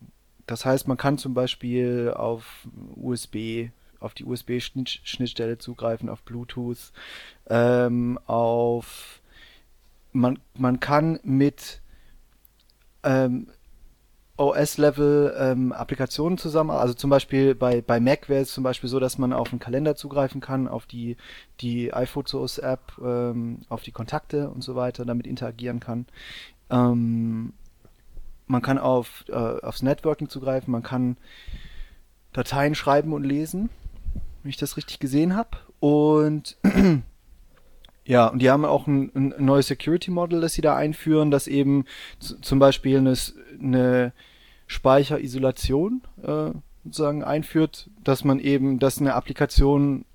das 0.48 0.66
heißt, 0.66 0.88
man 0.88 0.98
kann 0.98 1.18
zum 1.18 1.34
Beispiel 1.34 2.14
auf 2.16 2.68
USB, 2.96 3.70
auf 4.00 4.14
die 4.14 4.26
USB-Schnittstelle 4.26 5.58
zugreifen, 5.58 6.10
auf 6.10 6.22
Bluetooth, 6.22 6.92
ähm, 7.50 8.20
auf 8.28 9.22
man, 10.12 10.40
man 10.56 10.80
kann 10.80 11.20
mit 11.24 11.82
ähm, 13.04 13.48
OS-Level 14.38 15.36
ähm, 15.40 15.72
Applikationen 15.72 16.38
zusammen. 16.38 16.72
Also 16.72 16.94
zum 16.94 17.10
Beispiel 17.10 17.56
bei, 17.56 17.82
bei 17.82 18.00
Mac 18.00 18.28
wäre 18.28 18.42
es 18.42 18.52
zum 18.52 18.64
Beispiel 18.64 18.90
so, 18.90 19.00
dass 19.00 19.18
man 19.18 19.32
auf 19.32 19.50
den 19.50 19.60
Kalender 19.60 19.96
zugreifen 19.96 20.42
kann, 20.42 20.68
auf 20.68 20.86
die, 20.86 21.16
die 21.62 21.94
iPhotos-App, 21.94 22.94
ähm, 23.02 23.60
auf 23.70 23.84
die 23.84 23.92
Kontakte 23.92 24.50
und 24.50 24.64
so 24.64 24.76
weiter, 24.76 25.06
damit 25.06 25.26
interagieren 25.26 25.80
kann. 25.80 26.06
Ähm, 26.70 27.54
man 28.48 28.62
kann 28.62 28.78
auf, 28.78 29.26
äh, 29.30 29.34
aufs 29.34 29.82
Networking 29.82 30.30
zugreifen, 30.30 30.72
man 30.72 30.84
kann 30.84 31.18
Dateien 32.34 32.76
schreiben 32.76 33.14
und 33.14 33.24
lesen, 33.24 33.70
wenn 34.44 34.50
ich 34.50 34.58
das 34.58 34.76
richtig 34.76 35.00
gesehen 35.00 35.36
habe. 35.36 35.58
Und 35.80 36.58
Ja, 38.06 38.28
und 38.28 38.40
die 38.40 38.52
haben 38.52 38.66
auch 38.66 38.86
ein, 38.86 39.12
ein 39.16 39.34
neues 39.40 39.68
Security 39.68 40.12
Model, 40.12 40.40
das 40.42 40.54
sie 40.54 40.62
da 40.62 40.76
einführen, 40.76 41.32
das 41.32 41.48
eben 41.48 41.86
zum 42.20 42.60
Beispiel 42.60 43.00
eine, 43.00 43.16
eine 43.60 44.14
Speicherisolation 44.68 46.02
äh, 46.22 46.52
sozusagen 46.84 47.24
einführt, 47.24 47.90
dass 48.04 48.24
man 48.24 48.40
eben, 48.40 48.78
dass 48.78 49.00
eine 49.00 49.16
Applikation, 49.16 50.06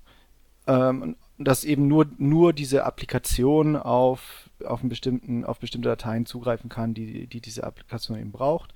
ähm, 0.67 1.17
dass 1.37 1.65
eben 1.65 1.87
nur 1.87 2.07
nur 2.17 2.53
diese 2.53 2.85
Applikation 2.85 3.75
auf 3.75 4.49
auf 4.63 4.81
einen 4.81 4.89
bestimmten 4.89 5.43
auf 5.43 5.59
bestimmte 5.59 5.89
Dateien 5.89 6.25
zugreifen 6.25 6.69
kann, 6.69 6.93
die 6.93 7.27
die 7.27 7.41
diese 7.41 7.65
Applikation 7.65 8.17
eben 8.17 8.31
braucht. 8.31 8.73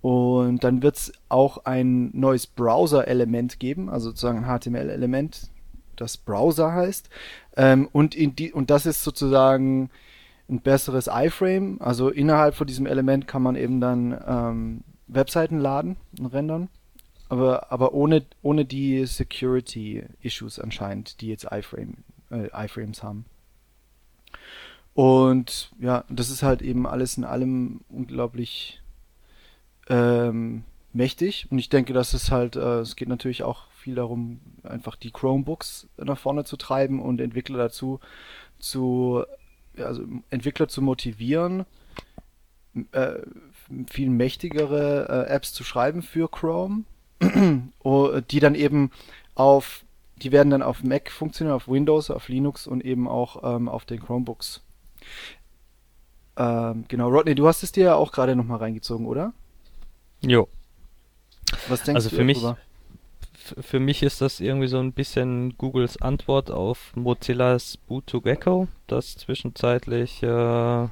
Und 0.00 0.62
dann 0.62 0.82
wird 0.82 0.96
es 0.96 1.12
auch 1.28 1.64
ein 1.64 2.10
neues 2.16 2.46
Browser-Element 2.46 3.58
geben, 3.58 3.90
also 3.90 4.10
sozusagen 4.10 4.44
ein 4.44 4.60
HTML-Element, 4.60 5.50
das 6.00 6.16
Browser 6.16 6.72
heißt. 6.72 7.08
Ähm, 7.56 7.88
und, 7.92 8.14
in 8.14 8.36
die, 8.36 8.52
und 8.52 8.70
das 8.70 8.86
ist 8.86 9.02
sozusagen 9.02 9.90
ein 10.48 10.60
besseres 10.60 11.08
iframe. 11.12 11.80
Also 11.80 12.08
innerhalb 12.08 12.54
von 12.54 12.66
diesem 12.66 12.86
Element 12.86 13.28
kann 13.28 13.42
man 13.42 13.56
eben 13.56 13.80
dann 13.80 14.18
ähm, 14.26 14.84
Webseiten 15.06 15.58
laden 15.58 15.96
und 16.18 16.26
rendern. 16.26 16.68
Aber, 17.28 17.70
aber 17.70 17.92
ohne, 17.92 18.24
ohne 18.42 18.64
die 18.64 19.04
Security-Issues 19.04 20.58
anscheinend, 20.58 21.20
die 21.20 21.28
jetzt 21.28 21.46
iframe, 21.50 21.98
äh, 22.30 22.48
iframes 22.54 23.02
haben. 23.02 23.26
Und 24.94 25.70
ja, 25.78 26.04
das 26.08 26.30
ist 26.30 26.42
halt 26.42 26.62
eben 26.62 26.86
alles 26.86 27.16
in 27.18 27.24
allem 27.24 27.82
unglaublich 27.88 28.80
ähm, 29.88 30.64
mächtig. 30.92 31.46
Und 31.50 31.58
ich 31.58 31.68
denke, 31.68 31.92
dass 31.92 32.14
es 32.14 32.30
halt, 32.30 32.56
äh, 32.56 32.80
es 32.80 32.96
geht 32.96 33.08
natürlich 33.08 33.42
auch 33.42 33.70
viel 33.72 33.94
darum, 33.94 34.40
einfach 34.62 34.96
die 34.96 35.10
Chromebooks 35.10 35.88
nach 35.96 36.18
vorne 36.18 36.44
zu 36.44 36.56
treiben 36.56 37.00
und 37.00 37.20
Entwickler 37.20 37.58
dazu 37.58 38.00
zu, 38.58 39.24
also 39.76 40.02
Entwickler 40.30 40.68
zu 40.68 40.82
motivieren, 40.82 41.64
äh, 42.92 43.14
viel 43.90 44.10
mächtigere 44.10 45.26
äh, 45.28 45.32
Apps 45.32 45.52
zu 45.52 45.64
schreiben 45.64 46.02
für 46.02 46.28
Chrome, 46.28 46.84
die 47.20 48.40
dann 48.40 48.54
eben 48.54 48.90
auf, 49.34 49.84
die 50.16 50.32
werden 50.32 50.50
dann 50.50 50.62
auf 50.62 50.82
Mac 50.82 51.10
funktionieren, 51.10 51.54
auf 51.54 51.68
Windows, 51.68 52.10
auf 52.10 52.28
Linux 52.28 52.66
und 52.66 52.84
eben 52.84 53.06
auch 53.08 53.42
ähm, 53.56 53.68
auf 53.68 53.84
den 53.84 54.00
Chromebooks. 54.00 54.62
Ähm, 56.36 56.84
genau, 56.88 57.08
Rodney, 57.08 57.34
du 57.34 57.46
hast 57.46 57.62
es 57.62 57.72
dir 57.72 57.84
ja 57.84 57.94
auch 57.94 58.12
gerade 58.12 58.36
nochmal 58.36 58.58
reingezogen, 58.58 59.06
oder? 59.06 59.32
Jo, 60.20 60.48
Was 61.68 61.82
denkst 61.82 61.96
Also 61.96 62.10
du 62.10 62.16
für 62.16 62.24
mich, 62.24 62.40
darüber? 62.40 62.58
für 63.60 63.80
mich 63.80 64.02
ist 64.02 64.20
das 64.20 64.40
irgendwie 64.40 64.68
so 64.68 64.78
ein 64.78 64.92
bisschen 64.92 65.56
Googles 65.58 66.00
Antwort 66.00 66.50
auf 66.50 66.92
Mozillas 66.94 67.78
Boot2Gecko, 67.88 68.68
das 68.86 69.16
zwischenzeitlich 69.16 70.22
äh, 70.22 70.88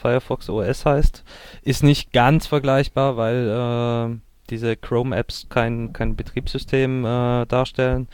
Firefox 0.00 0.48
OS 0.48 0.84
heißt. 0.84 1.24
Ist 1.62 1.82
nicht 1.82 2.12
ganz 2.12 2.46
vergleichbar, 2.46 3.16
weil 3.16 3.48
äh, 3.48 4.18
diese 4.50 4.76
Chrome-Apps 4.76 5.48
kein, 5.48 5.92
kein 5.92 6.16
Betriebssystem 6.16 7.04
äh, 7.04 7.46
darstellen. 7.46 8.08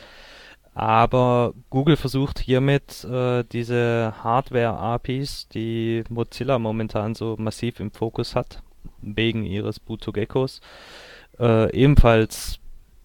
Aber 0.74 1.52
Google 1.68 1.96
versucht 1.96 2.38
hiermit 2.38 3.04
äh, 3.04 3.44
diese 3.52 4.14
Hardware-APIs, 4.22 5.48
die 5.48 6.02
Mozilla 6.08 6.58
momentan 6.58 7.14
so 7.14 7.37
massiv 7.38 7.78
im 7.78 7.90
Fokus 7.90 8.35
hat, 8.35 8.62
wegen 9.02 9.44
ihres 9.44 9.82
Boot2Geckos, 9.82 10.61
äh, 10.61 10.62
ebenfalls 11.46 12.59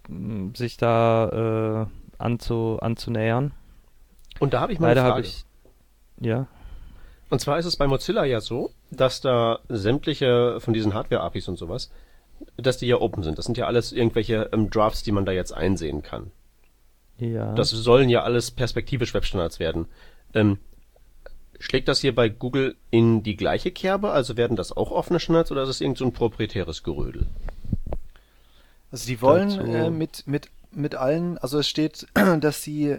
mh, 0.08 0.58
sich 0.58 0.78
da 0.78 1.88
äh, 1.88 2.22
anzu, 2.22 2.78
anzunähern. 2.82 3.52
Und 4.40 4.54
da 4.54 4.62
habe 4.62 4.74
ich 4.74 4.80
mal 4.80 4.88
Leider 4.88 5.04
eine 5.04 5.12
Frage. 5.12 5.28
ich. 5.28 5.46
Ja. 6.20 6.48
Und 7.30 7.40
zwar 7.40 7.60
ist 7.60 7.66
es 7.66 7.76
bei 7.76 7.88
Mozilla 7.88 8.24
ja 8.24 8.40
so, 8.40 8.72
dass 8.92 9.22
da 9.22 9.60
sämtliche 9.68 10.60
von 10.60 10.74
diesen 10.74 10.94
Hardware-APIs 10.94 11.48
und 11.48 11.58
sowas, 11.58 11.92
dass 12.56 12.78
die 12.78 12.88
ja 12.88 13.02
open 13.02 13.24
sind. 13.24 13.38
Das 13.38 13.46
sind 13.46 13.58
ja 13.58 13.66
alles 13.66 13.92
irgendwelche 13.92 14.50
ähm, 14.54 14.70
Drafts, 14.70 15.04
die 15.04 15.12
man 15.12 15.26
da 15.26 15.32
jetzt 15.32 15.54
einsehen 15.54 16.04
kann. 16.04 16.32
Ja. 17.18 17.54
Das 17.56 17.70
sollen 17.72 18.10
ja 18.10 18.24
alles 18.24 18.52
perspektivisch 18.52 19.14
Webstandards 19.14 19.60
werden. 19.60 19.88
Ähm, 20.34 20.60
schlägt 21.60 21.88
das 21.88 22.00
hier 22.00 22.14
bei 22.14 22.30
Google 22.30 22.76
in 22.92 23.24
die 23.24 23.36
gleiche 23.36 23.72
Kerbe? 23.72 24.12
Also 24.12 24.38
werden 24.38 24.56
das 24.56 24.72
auch 24.72 24.92
offene 24.92 25.20
Standards 25.20 25.52
oder 25.52 25.64
ist 25.64 25.70
es 25.70 25.82
irgend 25.82 25.98
so 25.98 26.06
ein 26.06 26.14
proprietäres 26.14 26.84
Gerödel? 26.84 27.26
Also 28.92 29.08
die 29.08 29.22
wollen 29.22 29.52
äh, 29.68 29.90
mit, 29.90 30.26
mit, 30.28 30.50
mit 30.72 30.96
allen, 30.96 31.38
also 31.38 31.60
es 31.60 31.68
steht, 31.68 32.08
dass 32.40 32.64
sie 32.64 32.98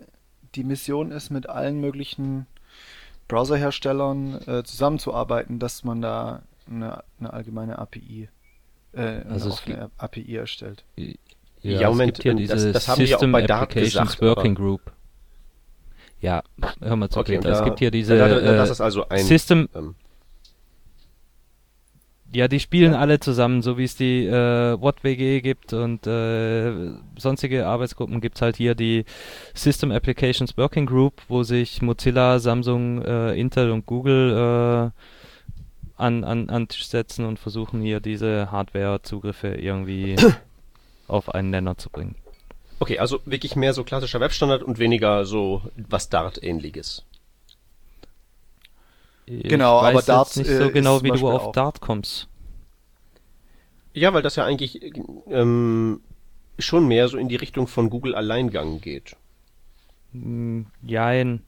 die 0.55 0.65
Mission 0.65 1.11
ist, 1.13 1.31
mit 1.31 1.49
allen 1.49 1.81
möglichen 1.81 2.47
Browserherstellern 3.29 4.41
äh, 4.47 4.63
zusammenzuarbeiten, 4.65 5.59
dass 5.59 5.85
man 5.85 6.01
da 6.01 6.43
eine, 6.71 7.03
eine 7.21 7.33
allgemeine 7.33 7.79
API, 7.79 8.29
äh, 8.93 9.01
eine 9.01 9.27
Also 9.31 9.49
es 9.49 9.55
offene 9.55 9.91
API 9.99 10.37
erstellt. 10.37 10.85
Ja, 10.97 11.13
Ja, 11.63 11.81
es 11.81 11.89
Moment, 11.89 12.15
gibt 12.15 12.23
hier 12.23 12.33
ähm, 12.33 12.39
diese 12.39 12.55
das- 12.55 12.73
das 12.73 12.89
haben 12.89 12.99
die 13.05 13.15
auch 13.15 13.21
System 13.21 13.35
Applications 13.35 13.93
gesagt, 13.93 14.23
aber- 14.23 14.37
Working 14.37 14.55
Group. 14.55 14.93
Ja, 16.21 16.43
hör 16.81 16.97
mal 16.97 17.09
zu, 17.11 17.21
Okay, 17.21 17.37
Peter. 17.37 17.51
Es 17.51 17.59
da- 17.59 17.65
gibt 17.65 17.79
hier 17.79 17.91
diese 17.91 18.17
da- 18.19 18.29
da- 18.29 18.41
das 18.41 18.69
äh, 18.71 18.73
ist 18.73 18.81
also 18.81 19.09
ein 19.09 19.25
System, 19.25 19.69
ähm, 19.75 19.95
ja, 22.33 22.47
die 22.47 22.61
spielen 22.61 22.95
alle 22.95 23.21
zusammen, 23.21 23.63
so 23.63 23.79
wie 23.79 23.85
es 23.85 23.97
die 23.97 24.27
äh, 24.27 24.81
WattWG 24.81 25.41
gibt 25.41 25.73
und 25.73 26.07
äh, 26.07 26.93
sonstige 27.17 27.67
Arbeitsgruppen 27.67 28.21
gibt's 28.21 28.43
halt 28.43 28.57
hier 28.57 28.75
die 28.75 29.05
System 29.55 29.91
Applications 29.91 30.57
Working 30.57 30.87
Group, 30.87 31.23
wo 31.29 31.43
sich 31.43 31.81
Mozilla, 31.81 32.39
Samsung, 32.39 33.03
äh, 33.03 33.35
Intel 33.35 33.71
und 33.71 33.87
Google 33.87 34.93
äh, 34.95 36.01
an, 36.01 36.25
an, 36.25 36.51
an 36.51 36.69
Tisch 36.69 36.87
setzen 36.87 37.25
und 37.25 37.39
versuchen 37.39 37.81
hier 37.81 38.01
diese 38.01 38.53
Hardware-Zugriffe 38.53 39.49
irgendwie 39.49 40.17
auf 41.09 41.35
einen 41.35 41.51
Nenner 41.51 41.79
zu 41.79 41.89
bringen. 41.89 42.15
Okay, 42.79 42.99
also 42.99 43.21
wirklich 43.25 43.57
mehr 43.57 43.73
so 43.73 43.83
klassischer 43.85 44.21
Webstandard 44.21 44.63
und 44.63 44.79
weniger 44.79 45.25
so 45.25 45.63
was 45.77 46.11
Dart-ähnliches. 46.11 47.05
Genau, 49.29 49.81
ich 49.81 49.87
aber 49.89 49.99
weiß 49.99 50.07
Dart, 50.07 50.27
jetzt 50.29 50.37
nicht 50.37 50.49
äh, 50.49 50.57
so 50.59 50.65
ist 50.65 50.73
genau, 50.73 51.03
wie 51.03 51.11
du 51.11 51.29
auf 51.29 51.49
auch. 51.49 51.53
Dart 51.53 51.81
kommst. 51.81 52.29
Ja, 53.95 54.13
weil 54.15 54.23
das 54.23 54.37
ja 54.37 54.45
eigentlich 54.45 54.81
ähm, 55.29 56.01
schon 56.59 56.87
mehr 56.89 57.09
so 57.09 57.19
in 57.19 57.29
die 57.29 57.37
Richtung 57.37 57.67
von 57.67 57.91
Google 57.91 58.15
Alleingang 58.15 58.81
geht. 58.81 59.17
Hm, 60.13 60.67
Jein. 60.83 61.43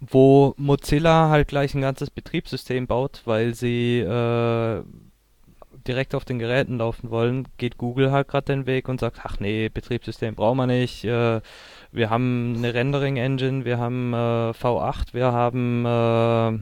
Wo 0.00 0.54
Mozilla 0.58 1.30
halt 1.30 1.48
gleich 1.48 1.74
ein 1.74 1.80
ganzes 1.80 2.10
Betriebssystem 2.10 2.86
baut, 2.86 3.22
weil 3.24 3.54
sie 3.54 4.00
äh, 4.00 4.82
direkt 5.86 6.14
auf 6.14 6.24
den 6.24 6.38
Geräten 6.38 6.78
laufen 6.78 7.10
wollen, 7.10 7.48
geht 7.56 7.78
Google 7.78 8.12
halt 8.12 8.28
gerade 8.28 8.46
den 8.52 8.66
Weg 8.66 8.88
und 8.88 9.00
sagt, 9.00 9.20
ach 9.24 9.40
nee, 9.40 9.68
Betriebssystem 9.70 10.34
brauchen 10.34 10.58
wir 10.58 10.66
nicht. 10.66 11.04
Äh, 11.04 11.40
wir 11.92 12.10
haben 12.10 12.54
eine 12.56 12.74
Rendering-Engine, 12.74 13.64
wir 13.64 13.78
haben 13.78 14.14
äh, 14.14 14.50
V8, 14.50 15.12
wir 15.12 15.32
haben 15.32 15.86
äh, 15.86 16.58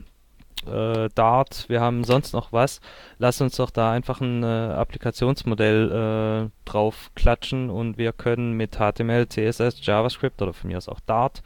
äh, 0.67 1.09
Dart, 1.15 1.65
wir 1.69 1.81
haben 1.81 2.05
sonst 2.05 2.33
noch 2.33 2.53
was. 2.53 2.81
Lass 3.19 3.41
uns 3.41 3.57
doch 3.57 3.71
da 3.71 3.93
einfach 3.93 4.21
ein 4.21 4.43
äh, 4.43 4.47
Applikationsmodell 4.47 6.51
äh, 6.51 6.69
drauf 6.69 7.11
klatschen 7.15 7.71
und 7.71 7.97
wir 7.97 8.13
können 8.13 8.57
mit 8.57 8.77
HTML, 8.77 9.29
CSS, 9.29 9.85
JavaScript 9.87 10.43
oder 10.43 10.53
von 10.53 10.69
mir 10.69 10.77
aus 10.77 10.89
auch 10.89 11.01
Dart 11.01 11.43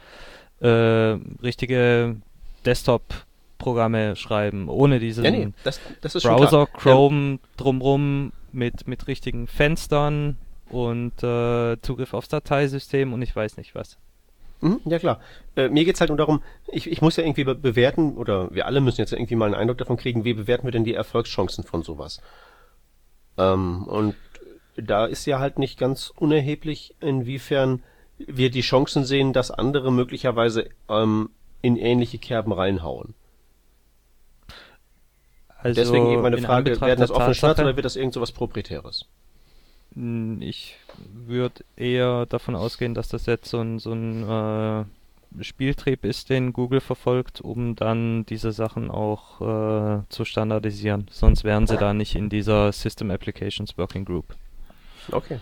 äh, 0.59 0.67
richtige 0.67 2.17
Desktop-Programme 2.65 4.15
schreiben, 4.15 4.69
ohne 4.69 4.99
diesen 4.99 5.23
Ja, 5.23 5.31
nee, 5.31 5.49
das, 5.63 5.79
das 6.01 6.13
Browser. 6.21 6.67
Chrome 6.67 7.39
drumrum 7.57 8.31
mit, 8.51 8.87
mit 8.87 9.07
richtigen 9.07 9.47
Fenstern 9.47 10.37
und 10.69 11.23
äh, 11.23 11.79
Zugriff 11.81 12.13
aufs 12.13 12.29
Dateisystem 12.29 13.13
und 13.13 13.21
ich 13.21 13.35
weiß 13.35 13.57
nicht 13.57 13.75
was. 13.75 13.97
Ja, 14.61 14.69
mhm, 14.69 14.81
ja 14.85 14.99
klar. 14.99 15.19
Äh, 15.55 15.69
mir 15.69 15.85
geht's 15.85 15.99
halt 15.99 16.09
nur 16.09 16.17
darum, 16.17 16.41
ich, 16.67 16.89
ich 16.89 17.01
muss 17.01 17.17
ja 17.17 17.23
irgendwie 17.23 17.43
be 17.43 17.55
bewerten, 17.55 18.15
oder 18.15 18.53
wir 18.53 18.65
alle 18.65 18.81
müssen 18.81 19.01
jetzt 19.01 19.13
irgendwie 19.13 19.35
mal 19.35 19.45
einen 19.45 19.55
Eindruck 19.55 19.77
davon 19.77 19.97
kriegen, 19.97 20.23
wie 20.23 20.33
bewerten 20.33 20.65
wir 20.65 20.71
denn 20.71 20.83
die 20.83 20.93
Erfolgschancen 20.93 21.63
von 21.63 21.83
sowas. 21.83 22.21
Ähm, 23.37 23.83
und 23.87 24.15
da 24.75 25.05
ist 25.05 25.25
ja 25.25 25.39
halt 25.39 25.59
nicht 25.59 25.79
ganz 25.79 26.11
unerheblich, 26.15 26.95
inwiefern 26.99 27.83
wir 28.17 28.49
die 28.49 28.61
Chancen 28.61 29.05
sehen, 29.05 29.33
dass 29.33 29.51
andere 29.51 29.91
möglicherweise 29.91 30.69
ähm, 30.89 31.29
in 31.61 31.77
ähnliche 31.77 32.17
Kerben 32.17 32.51
reinhauen. 32.51 33.13
Also 35.57 35.81
Deswegen 35.81 36.11
eben 36.11 36.21
meine 36.21 36.37
in 36.37 36.43
Frage, 36.43 36.79
werden 36.79 36.99
das 36.99 37.11
offene 37.11 37.33
Tatsache- 37.33 37.63
oder 37.63 37.75
wird 37.75 37.85
das 37.85 37.95
irgend 37.95 38.13
sowas 38.13 38.31
Proprietäres? 38.31 39.05
Hm, 39.95 40.41
Ich 40.41 40.77
würde 40.97 41.63
eher 41.75 42.25
davon 42.25 42.55
ausgehen, 42.55 42.93
dass 42.93 43.07
das 43.09 43.25
jetzt 43.25 43.49
so 43.49 43.59
ein, 43.61 43.79
so 43.79 43.93
ein 43.93 44.85
äh, 45.39 45.43
Spieltrieb 45.43 46.05
ist, 46.05 46.29
den 46.29 46.53
Google 46.53 46.81
verfolgt, 46.81 47.41
um 47.41 47.75
dann 47.75 48.25
diese 48.25 48.51
Sachen 48.51 48.89
auch 48.89 49.41
äh, 49.41 50.03
zu 50.09 50.25
standardisieren. 50.25 51.07
Sonst 51.11 51.43
wären 51.43 51.67
sie 51.67 51.77
da 51.77 51.93
nicht 51.93 52.15
in 52.15 52.29
dieser 52.29 52.71
System 52.71 53.11
Applications 53.11 53.77
Working 53.77 54.05
Group. 54.05 54.35
Okay. 55.11 55.39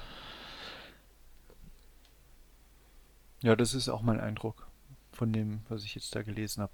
Ja, 3.42 3.56
das 3.56 3.74
ist 3.74 3.90
auch 3.90 4.02
mein 4.02 4.20
Eindruck 4.20 4.68
von 5.12 5.32
dem, 5.34 5.62
was 5.70 5.84
ich 5.84 5.96
jetzt 5.96 6.16
da 6.16 6.22
gelesen 6.24 6.64
habe. 6.64 6.74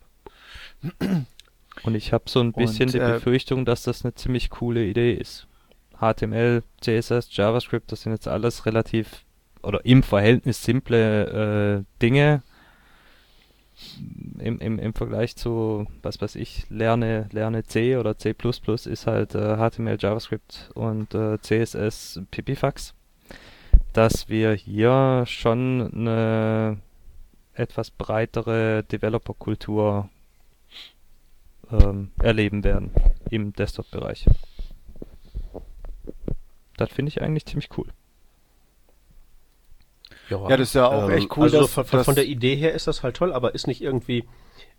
Und 1.83 1.95
ich 1.95 2.13
habe 2.13 2.25
so 2.29 2.39
ein 2.41 2.53
bisschen 2.53 2.87
Und, 2.87 2.93
die 2.93 2.99
äh, 2.99 3.13
Befürchtung, 3.13 3.65
dass 3.65 3.83
das 3.83 4.03
eine 4.03 4.13
ziemlich 4.15 4.49
coole 4.49 4.85
Idee 4.85 5.13
ist. 5.13 5.47
HTML, 5.99 6.63
CSS, 6.81 7.35
JavaScript, 7.35 7.91
das 7.91 8.01
sind 8.01 8.13
jetzt 8.13 8.27
alles 8.27 8.65
relativ 8.65 9.25
oder 9.61 9.83
im 9.85 10.03
Verhältnis 10.03 10.63
simple 10.63 11.79
äh, 11.79 11.83
Dinge. 12.01 12.43
Im, 14.39 14.59
im, 14.59 14.77
Im 14.77 14.93
Vergleich 14.93 15.37
zu, 15.37 15.87
was 16.01 16.21
weiß 16.21 16.35
ich, 16.35 16.65
lerne, 16.69 17.29
lerne 17.31 17.63
C 17.63 17.95
oder 17.95 18.17
C++ 18.17 18.35
ist 18.85 19.07
halt 19.07 19.35
äh, 19.35 19.55
HTML, 19.55 19.97
JavaScript 19.97 20.69
und 20.73 21.13
äh, 21.13 21.37
CSS 21.39 22.21
Pipifax. 22.29 22.93
Dass 23.93 24.27
wir 24.27 24.51
hier 24.53 25.23
schon 25.27 25.91
eine 25.93 26.79
etwas 27.53 27.89
breitere 27.89 28.83
Developer-Kultur 28.83 30.09
ähm, 31.71 32.11
erleben 32.21 32.63
werden 32.63 32.91
im 33.29 33.53
Desktop-Bereich. 33.53 34.25
Das 36.79 36.89
finde 36.91 37.09
ich 37.09 37.21
eigentlich 37.21 37.45
ziemlich 37.45 37.69
cool. 37.77 37.87
Ja, 40.29 40.47
das 40.57 40.69
ist 40.69 40.75
ja 40.75 40.87
auch 40.87 41.09
echt 41.09 41.35
cool, 41.35 41.43
Also 41.43 41.61
dass- 41.61 41.73
von, 41.73 41.85
von, 41.85 41.97
dass- 41.97 42.05
von 42.05 42.15
der 42.15 42.25
Idee 42.27 42.55
her 42.55 42.73
ist 42.73 42.87
das 42.87 43.01
halt 43.03 43.15
toll, 43.17 43.33
aber 43.33 43.55
ist 43.55 43.67
nicht 43.67 43.81
irgendwie. 43.81 44.27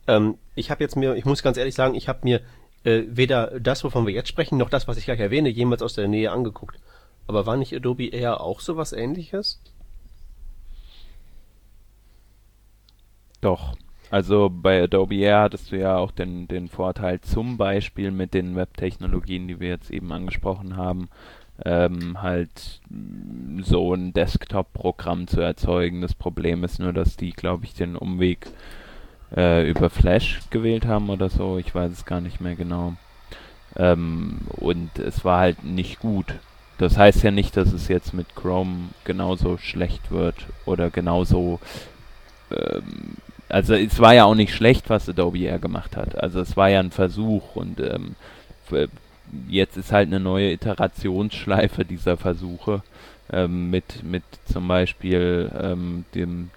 Ähm, 0.07 0.39
ich 0.55 0.71
habe 0.71 0.83
jetzt 0.83 0.97
mir, 0.97 1.15
ich 1.17 1.25
muss 1.25 1.43
ganz 1.43 1.57
ehrlich 1.57 1.75
sagen, 1.75 1.95
ich 1.95 2.09
habe 2.09 2.21
mir 2.23 2.41
äh, 2.85 3.03
weder 3.09 3.59
das, 3.61 3.85
wovon 3.85 4.07
wir 4.07 4.15
jetzt 4.15 4.29
sprechen, 4.29 4.57
noch 4.57 4.71
das, 4.71 4.89
was 4.89 4.97
ich 4.97 5.05
gleich 5.05 5.21
erwähne, 5.21 5.49
jemals 5.51 5.83
aus 5.83 5.95
der 5.95 6.09
Nähe 6.09 6.31
angeguckt. 6.33 6.79
Aber 7.27 7.45
war 7.45 7.57
nicht 7.59 7.75
Adobe 7.75 8.07
eher 8.07 8.41
auch 8.41 8.61
sowas 8.61 8.93
ähnliches? 8.95 9.61
Doch. 13.41 13.75
Also 14.11 14.51
bei 14.51 14.83
Adobe 14.83 15.15
Air 15.17 15.41
hattest 15.43 15.71
du 15.71 15.79
ja 15.79 15.97
auch 15.97 16.11
den, 16.11 16.49
den 16.49 16.69
Vorteil, 16.69 17.21
zum 17.21 17.57
Beispiel 17.59 18.11
mit 18.11 18.35
den 18.35 18.57
Webtechnologien, 18.57 19.47
die 19.47 19.61
wir 19.61 19.69
jetzt 19.69 19.91
eben 19.91 20.11
angesprochen 20.13 20.77
haben, 20.77 21.09
ähm, 21.65 22.23
halt 22.23 22.81
mh, 22.89 23.65
so 23.65 23.95
ein 23.95 24.13
Desktop-Programm 24.13 25.27
zu 25.27 25.41
erzeugen. 25.41 26.01
Das 26.01 26.15
Problem 26.15 26.65
ist 26.65 26.79
nur, 26.79 26.93
dass 26.93 27.17
die, 27.17 27.31
glaube 27.33 27.65
ich, 27.65 27.75
den 27.75 27.97
Umweg 27.97 28.47
äh, 29.37 29.69
über 29.69 29.91
Flash 29.91 30.41
gewählt 30.51 30.87
haben 30.87 31.11
oder 31.11 31.29
so. 31.29 31.59
Ich 31.59 31.75
weiß 31.75 31.93
es 31.93 32.05
gar 32.05 32.21
nicht 32.21 32.41
mehr 32.41 32.55
genau. 32.55 32.95
Ähm, 33.77 34.41
und 34.49 34.99
es 34.99 35.25
war 35.25 35.41
halt 35.41 35.65
nicht 35.65 36.01
gut. 36.01 36.35
Das 36.79 36.97
heißt 36.97 37.23
ja 37.23 37.31
nicht, 37.31 37.57
dass 37.57 37.73
es 37.73 37.89
jetzt 37.89 38.15
mit 38.15 38.35
Chrome 38.35 38.89
genauso 39.05 39.59
schlecht 39.59 40.11
wird 40.11 40.47
oder 40.65 40.91
genauso. 40.91 41.61
Ähm, 42.51 43.17
also 43.49 43.75
es 43.75 43.99
war 43.99 44.15
ja 44.15 44.25
auch 44.25 44.35
nicht 44.35 44.55
schlecht, 44.55 44.89
was 44.89 45.09
Adobe 45.09 45.39
Air 45.41 45.59
gemacht 45.59 45.97
hat. 45.97 46.17
Also 46.17 46.41
es 46.41 46.57
war 46.57 46.71
ja 46.71 46.81
ein 46.81 46.91
Versuch 46.91 47.57
und 47.57 47.81
ähm, 47.81 48.15
jetzt 49.49 49.77
ist 49.77 49.93
halt 49.93 50.09
eine 50.09 50.21
neue 50.21 50.53
Iterationsschleife 50.53 51.85
dieser 51.85 52.17
Versuche 52.17 52.83
ähm, 53.33 53.71
mit 53.71 54.03
mit 54.03 54.23
zum 54.45 54.69
Beispiel 54.69 55.51
ähm, 55.59 56.05
dem 56.15 56.51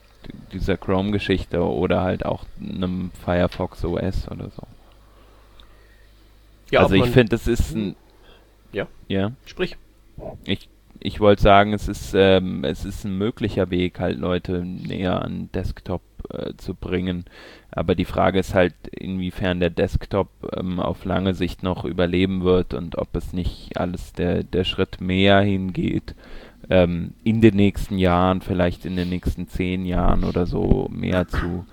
dieser 0.53 0.77
Chrome-Geschichte 0.77 1.61
oder 1.61 2.01
halt 2.01 2.25
auch 2.25 2.45
einem 2.59 3.11
Firefox 3.25 3.83
OS 3.83 4.27
oder 4.29 4.49
so. 4.49 4.63
Ja, 6.71 6.79
also 6.79 6.95
ich 6.95 7.09
finde, 7.09 7.35
es 7.35 7.47
ist 7.47 7.75
ein 7.75 7.95
ja. 8.73 8.87
Ja. 9.07 9.31
Sprich. 9.45 9.77
Ich, 10.45 10.67
ich 10.99 11.19
wollte 11.19 11.41
sagen, 11.41 11.73
es 11.73 11.87
ist, 11.87 12.13
ähm, 12.15 12.65
es 12.65 12.83
ist 12.83 13.05
ein 13.05 13.17
möglicher 13.17 13.69
Weg, 13.69 13.99
halt 13.99 14.19
Leute 14.19 14.65
näher 14.65 15.21
an 15.21 15.49
Desktop 15.53 16.01
äh, 16.29 16.53
zu 16.57 16.75
bringen. 16.75 17.25
Aber 17.71 17.95
die 17.95 18.05
Frage 18.05 18.39
ist 18.39 18.53
halt, 18.53 18.73
inwiefern 18.87 19.59
der 19.59 19.69
Desktop 19.69 20.29
ähm, 20.55 20.79
auf 20.79 21.05
lange 21.05 21.33
Sicht 21.33 21.63
noch 21.63 21.85
überleben 21.85 22.43
wird 22.43 22.73
und 22.73 22.97
ob 22.97 23.15
es 23.15 23.33
nicht 23.33 23.77
alles 23.77 24.13
der, 24.13 24.43
der 24.43 24.63
Schritt 24.63 25.01
mehr 25.01 25.41
hingeht, 25.41 26.15
ähm, 26.69 27.13
in 27.23 27.41
den 27.41 27.55
nächsten 27.55 27.97
Jahren, 27.97 28.41
vielleicht 28.41 28.85
in 28.85 28.95
den 28.95 29.09
nächsten 29.09 29.47
zehn 29.47 29.85
Jahren 29.85 30.23
oder 30.23 30.45
so, 30.45 30.87
mehr 30.91 31.27
zu, 31.27 31.65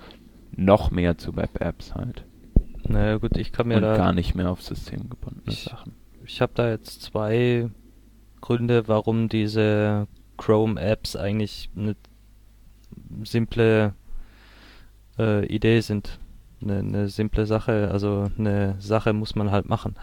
noch 0.57 0.91
mehr 0.91 1.19
zu 1.19 1.37
Web-Apps 1.37 1.95
halt. 1.95 2.25
Naja 2.89 3.19
gut, 3.19 3.37
ich 3.37 3.53
kann 3.53 3.69
mir 3.69 3.77
und 3.77 3.83
da... 3.83 3.97
gar 3.97 4.13
nicht 4.13 4.35
mehr 4.35 4.51
auf 4.51 4.63
systemgebundene 4.63 5.53
ich, 5.53 5.65
Sachen 5.65 5.93
ich 6.31 6.41
habe 6.41 6.53
da 6.55 6.71
jetzt 6.71 7.03
zwei 7.03 7.71
Gründe, 8.41 8.87
warum 8.87 9.29
diese 9.29 10.07
Chrome-Apps 10.37 11.17
eigentlich 11.17 11.71
eine 11.77 11.97
simple 13.25 13.95
äh, 15.21 15.47
Idee 15.47 15.81
sind. 15.81 16.19
Eine, 16.63 16.79
eine 16.79 17.09
simple 17.09 17.47
Sache, 17.47 17.91
also 17.91 18.31
eine 18.39 18.77
Sache 18.79 19.13
muss 19.13 19.35
man 19.35 19.51
halt 19.51 19.69
machen. 19.69 19.97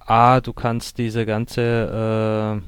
A, 0.00 0.40
du 0.40 0.52
kannst 0.52 0.98
diese 0.98 1.24
ganze 1.24 2.60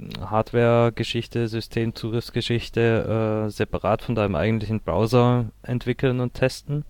äh, 0.00 0.20
Hardware-Geschichte, 0.20 1.48
Systemzugriffsgeschichte 1.48 3.46
äh, 3.46 3.50
separat 3.50 4.02
von 4.02 4.14
deinem 4.14 4.34
eigentlichen 4.34 4.80
Browser 4.80 5.46
entwickeln 5.62 6.20
und 6.20 6.34
testen. 6.34 6.84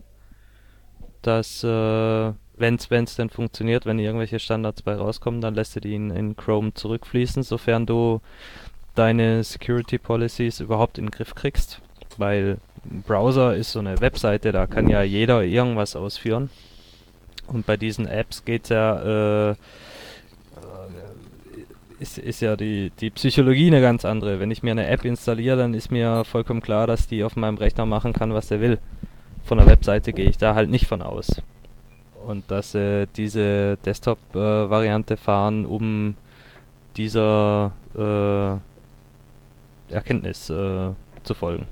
Das 1.22 1.64
äh, 1.64 2.32
wenn 2.58 2.74
es 2.74 3.16
denn 3.16 3.30
funktioniert, 3.30 3.86
wenn 3.86 3.98
irgendwelche 3.98 4.38
Standards 4.38 4.82
bei 4.82 4.94
rauskommen, 4.96 5.40
dann 5.40 5.54
lässt 5.54 5.76
du 5.76 5.80
die 5.80 5.94
in, 5.94 6.10
in 6.10 6.36
Chrome 6.36 6.74
zurückfließen, 6.74 7.42
sofern 7.42 7.86
du 7.86 8.20
deine 8.94 9.44
Security 9.44 9.98
Policies 9.98 10.60
überhaupt 10.60 10.98
in 10.98 11.06
den 11.06 11.10
Griff 11.10 11.34
kriegst. 11.34 11.80
Weil 12.18 12.58
ein 12.84 13.02
Browser 13.02 13.56
ist 13.56 13.72
so 13.72 13.78
eine 13.78 14.00
Webseite, 14.00 14.52
da 14.52 14.66
kann 14.66 14.88
ja 14.88 15.02
jeder 15.02 15.42
irgendwas 15.42 15.96
ausführen. 15.96 16.50
Und 17.46 17.64
bei 17.64 17.76
diesen 17.76 18.06
Apps 18.06 18.44
geht 18.44 18.68
ja, 18.68 19.50
äh, 19.50 19.54
ist, 21.98 22.18
ist 22.18 22.40
ja 22.40 22.56
die, 22.56 22.92
die 23.00 23.10
Psychologie 23.10 23.68
eine 23.68 23.80
ganz 23.80 24.04
andere. 24.04 24.38
Wenn 24.40 24.50
ich 24.50 24.62
mir 24.62 24.72
eine 24.72 24.86
App 24.88 25.04
installiere, 25.04 25.56
dann 25.56 25.72
ist 25.72 25.90
mir 25.90 26.24
vollkommen 26.24 26.60
klar, 26.60 26.86
dass 26.86 27.06
die 27.06 27.24
auf 27.24 27.36
meinem 27.36 27.56
Rechner 27.56 27.86
machen 27.86 28.12
kann, 28.12 28.34
was 28.34 28.50
er 28.50 28.60
will. 28.60 28.78
Von 29.44 29.58
der 29.58 29.66
Webseite 29.66 30.12
gehe 30.12 30.28
ich 30.28 30.36
da 30.36 30.54
halt 30.54 30.68
nicht 30.68 30.86
von 30.86 31.00
aus 31.00 31.40
und 32.28 32.50
dass 32.50 32.72
sie 32.72 33.08
diese 33.16 33.78
Desktop-Variante 33.84 35.16
fahren, 35.16 35.64
um 35.64 36.14
dieser 36.96 37.72
äh, 37.96 39.92
Erkenntnis 39.94 40.50
äh, 40.50 40.90
zu 41.22 41.34
folgen. 41.34 41.66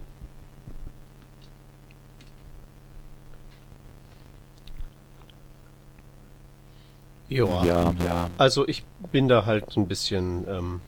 Ja, 7.28 7.64
ja, 7.64 7.94
ja. 8.04 8.30
Also 8.38 8.66
ich 8.68 8.84
bin 9.12 9.28
da 9.28 9.46
halt 9.46 9.76
ein 9.76 9.88
bisschen. 9.88 10.46
Ähm, 10.48 10.80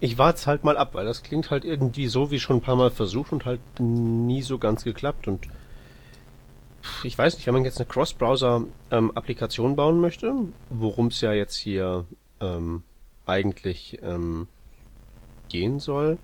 ich 0.00 0.16
warte 0.16 0.46
halt 0.46 0.64
mal 0.64 0.76
ab, 0.76 0.90
weil 0.92 1.04
das 1.04 1.22
klingt 1.22 1.50
halt 1.50 1.64
irgendwie 1.64 2.06
so 2.06 2.30
wie 2.30 2.38
schon 2.38 2.56
ein 2.56 2.62
paar 2.62 2.76
Mal 2.76 2.90
versucht 2.90 3.32
und 3.32 3.44
halt 3.44 3.60
nie 3.80 4.42
so 4.42 4.58
ganz 4.58 4.84
geklappt 4.84 5.26
und 5.26 5.48
ich 7.02 7.18
weiß 7.18 7.36
nicht, 7.36 7.46
wenn 7.46 7.54
man 7.54 7.64
jetzt 7.64 7.78
eine 7.78 7.86
Cross-Browser-Applikation 7.86 9.70
ähm, 9.70 9.76
bauen 9.76 10.00
möchte, 10.00 10.32
worum 10.70 11.08
es 11.08 11.20
ja 11.20 11.32
jetzt 11.32 11.56
hier 11.56 12.06
ähm, 12.40 12.82
eigentlich 13.26 13.98
ähm, 14.02 14.46
gehen 15.48 15.80
soll, 15.80 16.18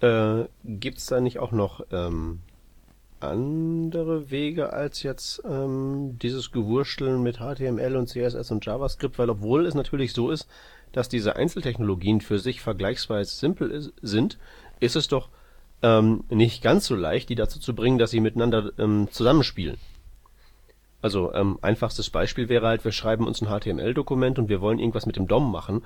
äh, 0.00 0.44
gibt 0.64 0.98
es 0.98 1.06
da 1.06 1.20
nicht 1.20 1.38
auch 1.38 1.52
noch 1.52 1.82
ähm, 1.92 2.40
andere 3.20 4.30
Wege 4.30 4.72
als 4.72 5.02
jetzt 5.02 5.42
ähm, 5.48 6.18
dieses 6.20 6.52
Gewursteln 6.52 7.22
mit 7.22 7.38
HTML 7.38 7.96
und 7.96 8.08
CSS 8.08 8.50
und 8.50 8.64
JavaScript, 8.64 9.18
weil 9.18 9.30
obwohl 9.30 9.66
es 9.66 9.74
natürlich 9.74 10.12
so 10.12 10.30
ist, 10.30 10.48
dass 10.92 11.08
diese 11.08 11.36
Einzeltechnologien 11.36 12.20
für 12.20 12.38
sich 12.38 12.60
vergleichsweise 12.60 13.34
simpel 13.34 13.70
ist, 13.70 13.92
sind, 14.02 14.38
ist 14.80 14.96
es 14.96 15.08
doch 15.08 15.28
ähm, 15.82 16.24
nicht 16.30 16.62
ganz 16.62 16.86
so 16.86 16.94
leicht, 16.94 17.28
die 17.28 17.34
dazu 17.34 17.58
zu 17.58 17.74
bringen, 17.74 17.98
dass 17.98 18.10
sie 18.10 18.20
miteinander 18.20 18.72
ähm, 18.78 19.08
zusammenspielen. 19.10 19.78
Also 21.02 21.34
ähm, 21.34 21.58
einfachstes 21.60 22.08
Beispiel 22.08 22.48
wäre 22.48 22.66
halt, 22.66 22.84
wir 22.84 22.92
schreiben 22.92 23.26
uns 23.26 23.42
ein 23.42 23.48
HTML-Dokument 23.48 24.38
und 24.38 24.48
wir 24.48 24.62
wollen 24.62 24.78
irgendwas 24.78 25.04
mit 25.04 25.16
dem 25.16 25.26
DOM 25.26 25.52
machen. 25.52 25.84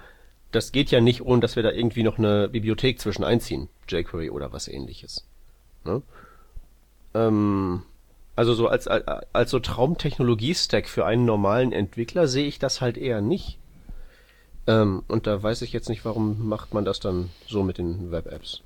Das 0.53 0.71
geht 0.71 0.91
ja 0.91 1.01
nicht, 1.01 1.23
ohne 1.23 1.41
dass 1.41 1.57
wir 1.57 1.63
da 1.63 1.73
irgendwie 1.73 2.05
noch 2.05 2.19
eine 2.19 2.49
Bibliothek 2.49 3.01
zwischen 3.01 3.25
einziehen, 3.25 3.69
jQuery 3.89 4.31
oder 4.31 4.53
was 4.53 4.69
ähnliches. 4.69 5.27
Ne? 5.85 6.03
Ähm, 7.15 7.83
also 8.37 8.55
so 8.55 8.69
als, 8.69 8.87
als, 8.87 9.05
als 9.33 9.51
so 9.51 9.59
Traumtechnologie-Stack 9.59 10.89
für 10.89 11.05
einen 11.05 11.25
normalen 11.25 11.73
Entwickler 11.73 12.29
sehe 12.29 12.47
ich 12.47 12.59
das 12.59 12.81
halt 12.81 12.97
eher 12.97 13.21
nicht. 13.21 13.59
Ähm, 14.67 15.03
und 15.09 15.27
da 15.27 15.43
weiß 15.43 15.63
ich 15.63 15.73
jetzt 15.73 15.89
nicht, 15.89 16.05
warum 16.05 16.49
macht 16.49 16.75
man 16.75 16.85
das 16.85 17.01
dann 17.01 17.31
so 17.47 17.63
mit 17.63 17.79
den 17.79 18.11
Web-Apps. 18.11 18.63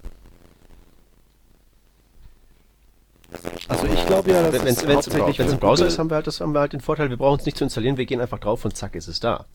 Also 3.69 3.87
ich 3.87 4.07
glaube 4.07 4.31
ja, 4.31 4.53
wenn 4.53 4.67
es 4.67 4.85
ein 4.85 5.59
Browser 5.59 5.87
ist, 5.87 5.99
haben 5.99 6.11
wir 6.11 6.17
halt 6.17 6.27
das 6.27 6.41
haben 6.41 6.53
wir 6.53 6.61
halt 6.61 6.75
den 6.75 6.81
Vorteil, 6.81 7.09
wir 7.09 7.17
brauchen 7.17 7.41
es 7.41 7.47
nicht 7.47 7.57
zu 7.57 7.65
installieren, 7.65 7.97
wir 7.97 8.05
gehen 8.05 8.21
einfach 8.21 8.39
drauf 8.39 8.65
und 8.65 8.77
zack 8.77 8.95
ist 8.95 9.09
es 9.09 9.21
da. 9.21 9.47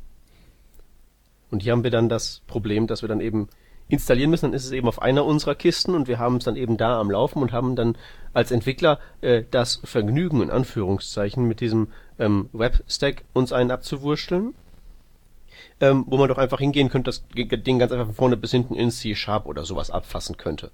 Und 1.51 1.61
hier 1.61 1.73
haben 1.73 1.83
wir 1.83 1.91
dann 1.91 2.09
das 2.09 2.41
Problem, 2.47 2.87
dass 2.87 3.01
wir 3.01 3.09
dann 3.09 3.21
eben 3.21 3.49
installieren 3.89 4.29
müssen, 4.29 4.45
dann 4.45 4.53
ist 4.53 4.65
es 4.65 4.71
eben 4.71 4.87
auf 4.87 5.01
einer 5.01 5.25
unserer 5.25 5.55
Kisten 5.55 5.95
und 5.95 6.07
wir 6.07 6.19
haben 6.19 6.37
es 6.37 6.43
dann 6.43 6.55
eben 6.55 6.77
da 6.77 6.99
am 6.99 7.09
Laufen 7.09 7.41
und 7.41 7.51
haben 7.51 7.75
dann 7.75 7.97
als 8.33 8.51
Entwickler 8.51 8.99
äh, 9.21 9.43
das 9.49 9.79
Vergnügen 9.83 10.41
in 10.41 10.49
Anführungszeichen 10.49 11.47
mit 11.47 11.61
diesem 11.61 11.87
ähm, 12.19 12.49
Web-Stack 12.53 13.23
uns 13.33 13.53
einen 13.53 13.71
abzuwursteln. 13.71 14.53
Ähm, 15.79 16.05
wo 16.07 16.17
man 16.17 16.27
doch 16.27 16.39
einfach 16.39 16.59
hingehen 16.59 16.89
könnte, 16.89 17.09
das 17.09 17.23
Ding 17.35 17.77
ganz 17.77 17.91
einfach 17.91 18.07
von 18.07 18.15
vorne 18.15 18.37
bis 18.37 18.49
hinten 18.49 18.73
in 18.73 18.89
C-Sharp 18.89 19.45
oder 19.45 19.63
sowas 19.63 19.91
abfassen 19.91 20.35
könnte. 20.37 20.71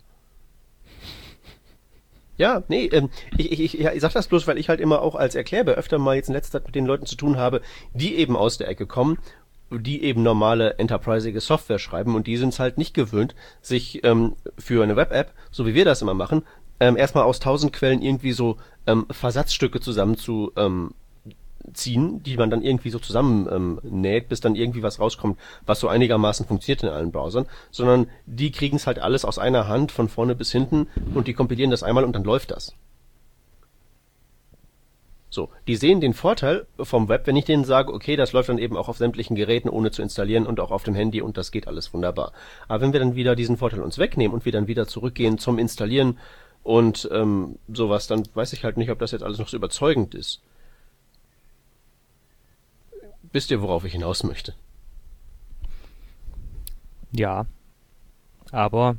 Ja, 2.38 2.64
nee, 2.68 2.86
ähm, 2.86 3.10
ich, 3.38 3.52
ich, 3.52 3.62
ich, 3.62 3.86
ich 3.86 4.02
sag 4.02 4.14
das 4.14 4.28
bloß, 4.28 4.48
weil 4.48 4.58
ich 4.58 4.70
halt 4.70 4.80
immer 4.80 5.02
auch 5.02 5.16
als 5.16 5.36
Erklärer 5.36 5.72
öfter 5.72 6.00
mal 6.00 6.16
jetzt 6.16 6.30
in 6.30 6.34
letzter 6.34 6.60
Zeit 6.60 6.66
mit 6.66 6.76
den 6.76 6.86
Leuten 6.86 7.06
zu 7.06 7.16
tun 7.16 7.38
habe, 7.38 7.62
die 7.94 8.16
eben 8.16 8.36
aus 8.36 8.58
der 8.58 8.70
Ecke 8.70 8.88
kommen, 8.88 9.20
die 9.80 10.04
eben 10.04 10.24
normale 10.24 10.78
enterprisige 10.78 11.40
Software 11.40 11.80
schreiben 11.80 12.16
und 12.16 12.28
die 12.28 12.38
sind 12.38 12.50
es 12.50 12.60
halt 12.60 12.78
nicht 12.78 12.94
gewöhnt, 12.94 13.36
sich 13.62 14.04
ähm, 14.04 14.36
für 14.58 14.84
eine 14.84 14.96
Web-App, 14.96 15.32
so 15.52 15.66
wie 15.66 15.74
wir 15.74 15.86
das 15.86 16.02
immer 16.02 16.14
machen, 16.14 16.44
ähm, 16.80 16.98
erstmal 16.98 17.24
aus 17.24 17.40
tausend 17.40 17.74
Quellen 17.74 18.02
irgendwie 18.02 18.34
so 18.34 18.58
ähm, 18.88 19.06
Versatzstücke 19.10 19.80
zusammen 19.80 20.18
zu 20.18 20.52
ähm, 20.58 20.94
ziehen, 21.74 22.22
die 22.24 22.36
man 22.36 22.50
dann 22.50 22.62
irgendwie 22.62 22.90
so 22.90 23.00
zusammen 23.00 23.48
ähm, 23.52 23.80
näht, 23.84 24.28
bis 24.28 24.42
dann 24.42 24.56
irgendwie 24.56 24.84
was 24.84 25.00
rauskommt, 25.00 25.40
was 25.66 25.80
so 25.80 25.88
einigermaßen 25.88 26.46
funktioniert 26.46 26.84
in 26.84 26.90
allen 26.90 27.12
Browsern, 27.12 27.46
sondern 27.72 28.08
die 28.26 28.52
kriegen 28.52 28.76
es 28.76 28.88
halt 28.88 29.00
alles 29.00 29.24
aus 29.24 29.40
einer 29.40 29.68
Hand 29.68 29.92
von 29.92 30.10
vorne 30.10 30.36
bis 30.36 30.52
hinten 30.52 30.88
und 31.14 31.28
die 31.28 31.34
kompilieren 31.34 31.72
das 31.72 31.84
einmal 31.84 32.04
und 32.04 32.14
dann 32.14 32.24
läuft 32.24 32.52
das. 32.52 32.74
So, 35.34 35.50
die 35.66 35.78
sehen 35.78 36.00
den 36.00 36.14
Vorteil 36.14 36.68
vom 36.80 37.10
Web, 37.10 37.26
wenn 37.26 37.36
ich 37.36 37.46
denen 37.46 37.66
sage, 37.66 37.92
okay, 37.92 38.16
das 38.16 38.34
läuft 38.34 38.50
dann 38.50 38.60
eben 38.60 38.78
auch 38.78 38.88
auf 38.88 38.98
sämtlichen 38.98 39.36
Geräten 39.36 39.68
ohne 39.68 39.90
zu 39.90 40.04
installieren 40.04 40.46
und 40.46 40.60
auch 40.60 40.70
auf 40.70 40.84
dem 40.84 40.94
Handy 40.94 41.24
und 41.24 41.38
das 41.38 41.50
geht 41.50 41.68
alles 41.68 41.92
wunderbar. 41.92 42.34
Aber 42.68 42.82
wenn 42.82 42.94
wir 42.94 43.00
dann 43.00 43.16
wieder 43.16 43.36
diesen 43.36 43.58
Vorteil 43.58 43.80
uns 43.80 43.98
wegnehmen 43.98 44.32
und 44.32 44.46
wir 44.46 44.52
dann 44.52 44.68
wieder 44.68 44.86
zurückgehen 44.88 45.40
zum 45.40 45.58
Installieren 45.58 46.20
und 46.62 47.10
ähm, 47.12 47.58
sowas, 47.68 48.06
dann 48.06 48.28
weiß 48.32 48.54
ich 48.54 48.64
halt 48.64 48.78
nicht, 48.78 48.92
ob 48.92 49.00
das 49.00 49.10
jetzt 49.10 49.24
alles 49.24 49.40
noch 49.40 49.48
so 49.48 49.58
überzeugend 49.58 50.14
ist. 50.14 50.40
Wisst 53.32 53.50
ihr, 53.50 53.60
worauf 53.60 53.86
ich 53.86 53.94
hinaus 53.94 54.24
möchte? 54.24 54.54
Ja. 57.12 57.48
Aber 58.52 58.98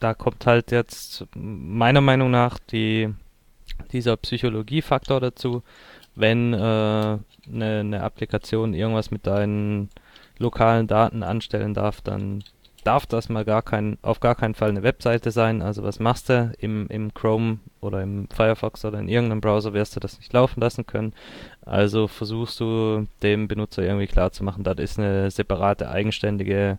da 0.00 0.14
kommt 0.14 0.46
halt 0.46 0.70
jetzt 0.70 1.26
meiner 1.34 2.00
Meinung 2.00 2.30
nach 2.30 2.58
die, 2.58 3.12
dieser 3.92 4.16
Psychologiefaktor 4.16 5.20
dazu, 5.20 5.62
wenn 6.14 6.52
äh, 6.52 6.56
eine, 6.56 7.20
eine 7.48 8.02
Applikation 8.02 8.74
irgendwas 8.74 9.10
mit 9.10 9.26
deinen 9.26 9.90
lokalen 10.38 10.86
Daten 10.86 11.22
anstellen 11.22 11.74
darf, 11.74 12.00
dann 12.00 12.44
darf 12.84 13.06
das 13.06 13.28
mal 13.28 13.44
gar 13.44 13.62
kein, 13.62 13.98
auf 14.02 14.20
gar 14.20 14.34
keinen 14.34 14.54
Fall 14.54 14.68
eine 14.68 14.82
Webseite 14.82 15.30
sein. 15.30 15.62
Also 15.62 15.82
was 15.82 15.98
machst 15.98 16.28
du? 16.28 16.52
Im, 16.58 16.86
im 16.88 17.14
Chrome 17.14 17.58
oder 17.80 18.02
im 18.02 18.28
Firefox 18.28 18.84
oder 18.84 18.98
in 18.98 19.08
irgendeinem 19.08 19.40
Browser 19.40 19.72
wirst 19.72 19.96
du 19.96 20.00
das 20.00 20.18
nicht 20.18 20.32
laufen 20.32 20.60
lassen 20.60 20.86
können. 20.86 21.14
Also 21.64 22.06
versuchst 22.06 22.60
du 22.60 23.06
dem 23.22 23.48
Benutzer 23.48 23.82
irgendwie 23.82 24.06
klarzumachen, 24.06 24.64
das 24.64 24.78
ist 24.78 24.98
eine 24.98 25.30
separate, 25.30 25.88
eigenständige 25.88 26.78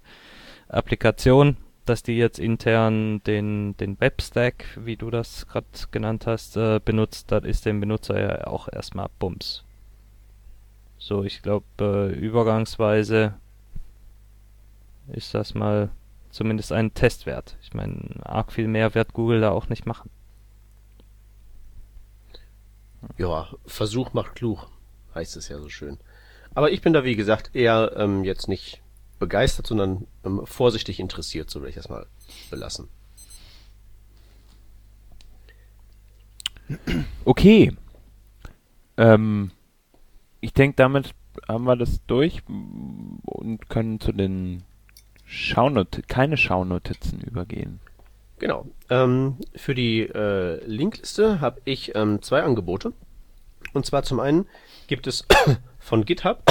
Applikation, 0.70 1.58
dass 1.86 2.04
die 2.04 2.18
jetzt 2.18 2.40
intern 2.40 3.22
den, 3.24 3.78
den 3.78 4.00
Webstack, 4.00 4.66
wie 4.78 4.96
du 4.96 5.10
das 5.12 5.48
gerade 5.48 5.68
genannt 5.92 6.28
hast, 6.28 6.58
äh, 6.58 6.80
benutzt, 6.84 7.32
das 7.32 7.44
ist 7.44 7.66
dem 7.66 7.80
Benutzer 7.80 8.20
ja 8.20 8.48
auch 8.48 8.68
erstmal 8.72 9.10
Bums. 9.20 9.64
So, 10.98 11.24
ich 11.24 11.42
glaube, 11.42 11.66
äh, 11.80 12.20
übergangsweise 12.20 13.36
ist 15.08 15.34
das 15.34 15.54
mal 15.54 15.90
zumindest 16.32 16.72
ein 16.72 16.94
Testwert. 16.94 17.58
Ich 17.62 17.74
meine, 17.74 18.20
arg 18.24 18.52
viel 18.52 18.68
mehr 18.68 18.96
wird 18.96 19.14
Google 19.14 19.42
da 19.42 19.52
auch 19.52 19.70
nicht 19.70 19.86
machen. 19.86 20.10
Ja, 23.18 23.48
Versuch 23.66 24.14
macht 24.14 24.36
klug, 24.36 24.68
heißt 25.14 25.38
es 25.38 25.48
ja 25.48 25.60
so 25.60 25.70
schön. 25.70 26.00
Aber 26.56 26.72
ich 26.72 26.82
bin 26.82 26.94
da, 26.94 27.04
wie 27.04 27.16
gesagt, 27.16 27.52
eher 27.54 27.94
ähm, 27.98 28.24
jetzt 28.24 28.48
nicht 28.48 28.82
begeistert, 29.20 29.68
sondern 29.68 30.08
ähm, 30.24 30.42
vorsichtig 30.46 31.00
interessiert, 31.00 31.50
so 31.50 31.62
will 31.62 31.70
ich 31.70 31.76
das 31.76 31.90
mal 31.90 32.06
belassen. 32.50 32.90
Okay. 37.24 37.76
Ähm, 38.98 39.52
ich 40.42 40.54
denke, 40.54 40.76
damit 40.76 41.14
haben 41.48 41.66
wir 41.66 41.76
das 41.76 42.02
durch 42.08 42.44
und 42.48 43.70
können 43.70 44.00
zu 44.00 44.12
den 44.12 44.64
Schaunot 45.26 46.08
keine 46.08 46.38
Schaunotizen 46.38 47.22
übergehen. 47.22 47.80
Genau. 48.40 48.68
Ähm, 48.90 49.38
für 49.56 49.76
die 49.76 50.02
äh, 50.02 50.64
Linkliste 50.66 51.40
habe 51.42 51.62
ich 51.66 51.96
ähm, 51.96 52.22
zwei 52.22 52.44
Angebote. 52.44 52.94
Und 53.74 53.86
zwar 53.86 54.04
zum 54.04 54.20
einen 54.20 54.48
gibt 54.88 55.08
es 55.08 55.26
von 55.80 56.06
GitHub 56.06 56.44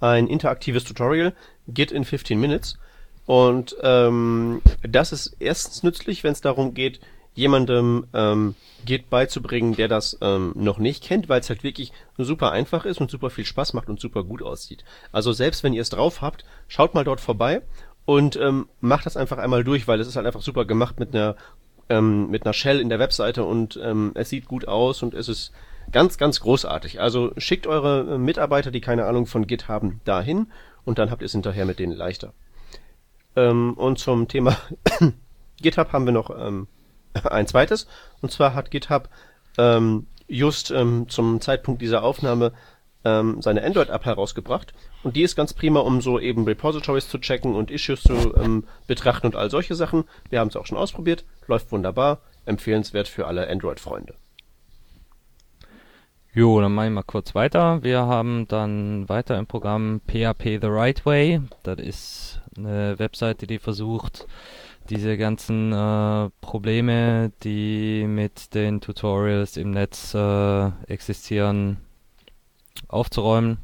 ein 0.00 0.26
interaktives 0.26 0.84
Tutorial, 0.84 1.34
Git 1.68 1.92
in 1.92 2.04
15 2.04 2.38
Minutes. 2.38 2.78
Und 3.26 3.76
ähm, 3.82 4.60
das 4.82 5.12
ist 5.12 5.36
erstens 5.38 5.82
nützlich, 5.82 6.24
wenn 6.24 6.32
es 6.32 6.40
darum 6.40 6.74
geht, 6.74 7.00
jemandem 7.34 8.06
ähm, 8.12 8.54
Git 8.84 9.10
beizubringen, 9.10 9.74
der 9.74 9.88
das 9.88 10.18
ähm, 10.20 10.52
noch 10.54 10.78
nicht 10.78 11.02
kennt, 11.02 11.28
weil 11.28 11.40
es 11.40 11.48
halt 11.48 11.64
wirklich 11.64 11.92
super 12.16 12.52
einfach 12.52 12.84
ist 12.84 13.00
und 13.00 13.10
super 13.10 13.30
viel 13.30 13.44
Spaß 13.44 13.72
macht 13.72 13.88
und 13.88 13.98
super 13.98 14.24
gut 14.24 14.42
aussieht. 14.42 14.84
Also 15.10 15.32
selbst 15.32 15.64
wenn 15.64 15.72
ihr 15.72 15.82
es 15.82 15.90
drauf 15.90 16.20
habt, 16.20 16.44
schaut 16.68 16.94
mal 16.94 17.04
dort 17.04 17.20
vorbei 17.20 17.62
und 18.04 18.36
ähm, 18.36 18.68
macht 18.80 19.06
das 19.06 19.16
einfach 19.16 19.38
einmal 19.38 19.64
durch, 19.64 19.88
weil 19.88 20.00
es 20.00 20.06
ist 20.06 20.16
halt 20.16 20.26
einfach 20.26 20.42
super 20.42 20.64
gemacht 20.64 21.00
mit 21.00 21.14
einer 21.14 21.36
ähm, 21.88 22.30
mit 22.30 22.44
einer 22.44 22.54
Shell 22.54 22.80
in 22.80 22.88
der 22.88 22.98
Webseite 22.98 23.44
und 23.44 23.78
ähm, 23.82 24.12
es 24.14 24.30
sieht 24.30 24.46
gut 24.46 24.66
aus 24.66 25.02
und 25.02 25.12
es 25.12 25.28
ist 25.28 25.52
ganz, 25.92 26.18
ganz 26.18 26.40
großartig. 26.40 27.00
Also 27.00 27.32
schickt 27.36 27.66
eure 27.66 28.18
Mitarbeiter, 28.18 28.70
die 28.70 28.80
keine 28.80 29.06
Ahnung 29.06 29.26
von 29.26 29.46
Git 29.46 29.68
haben, 29.68 30.00
dahin 30.04 30.48
und 30.84 30.98
dann 30.98 31.10
habt 31.10 31.22
ihr 31.22 31.26
es 31.26 31.32
hinterher 31.32 31.64
mit 31.64 31.78
denen 31.78 31.92
leichter. 31.92 32.32
Ähm, 33.36 33.74
und 33.74 33.98
zum 33.98 34.28
Thema 34.28 34.56
GitHub 35.60 35.92
haben 35.92 36.04
wir 36.04 36.12
noch 36.12 36.30
ähm, 36.30 36.68
ein 37.24 37.46
zweites. 37.46 37.86
Und 38.20 38.30
zwar 38.30 38.54
hat 38.54 38.70
GitHub 38.70 39.08
ähm, 39.58 40.06
just 40.28 40.70
ähm, 40.70 41.08
zum 41.08 41.40
Zeitpunkt 41.40 41.82
dieser 41.82 42.02
Aufnahme 42.02 42.52
ähm, 43.04 43.42
seine 43.42 43.62
Android-App 43.62 44.04
herausgebracht. 44.04 44.72
Und 45.02 45.16
die 45.16 45.22
ist 45.22 45.36
ganz 45.36 45.52
prima, 45.52 45.80
um 45.80 46.00
so 46.00 46.18
eben 46.18 46.44
Repositories 46.44 47.08
zu 47.08 47.18
checken 47.18 47.54
und 47.54 47.70
Issues 47.70 48.02
zu 48.02 48.34
ähm, 48.36 48.64
betrachten 48.86 49.26
und 49.26 49.36
all 49.36 49.50
solche 49.50 49.74
Sachen. 49.74 50.04
Wir 50.30 50.40
haben 50.40 50.48
es 50.48 50.56
auch 50.56 50.66
schon 50.66 50.78
ausprobiert, 50.78 51.24
läuft 51.46 51.70
wunderbar, 51.72 52.20
empfehlenswert 52.46 53.08
für 53.08 53.26
alle 53.26 53.48
Android-Freunde. 53.48 54.14
Jo, 56.36 56.60
dann 56.60 56.74
mache 56.74 56.86
ich 56.86 56.92
mal 56.92 57.04
kurz 57.04 57.36
weiter. 57.36 57.84
Wir 57.84 58.06
haben 58.06 58.48
dann 58.48 59.08
weiter 59.08 59.38
im 59.38 59.46
Programm 59.46 60.00
PHP 60.08 60.58
The 60.60 60.66
Right 60.66 61.06
Way. 61.06 61.42
Das 61.62 61.78
ist 61.78 62.40
eine 62.56 62.98
Webseite, 62.98 63.46
die 63.46 63.60
versucht, 63.60 64.26
diese 64.90 65.16
ganzen 65.16 65.72
äh, 65.72 66.30
Probleme, 66.40 67.30
die 67.44 68.04
mit 68.08 68.52
den 68.52 68.80
Tutorials 68.80 69.56
im 69.56 69.70
Netz 69.70 70.12
äh, 70.12 70.70
existieren, 70.88 71.76
aufzuräumen. 72.88 73.58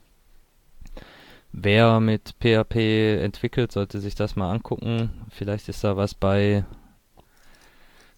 Wer 1.51 1.99
mit 1.99 2.37
PHP 2.41 3.21
entwickelt, 3.21 3.73
sollte 3.73 3.99
sich 3.99 4.15
das 4.15 4.37
mal 4.37 4.53
angucken. 4.53 5.11
Vielleicht 5.31 5.69
ist 5.69 5.83
da 5.83 5.97
was 5.97 6.15
bei, 6.15 6.65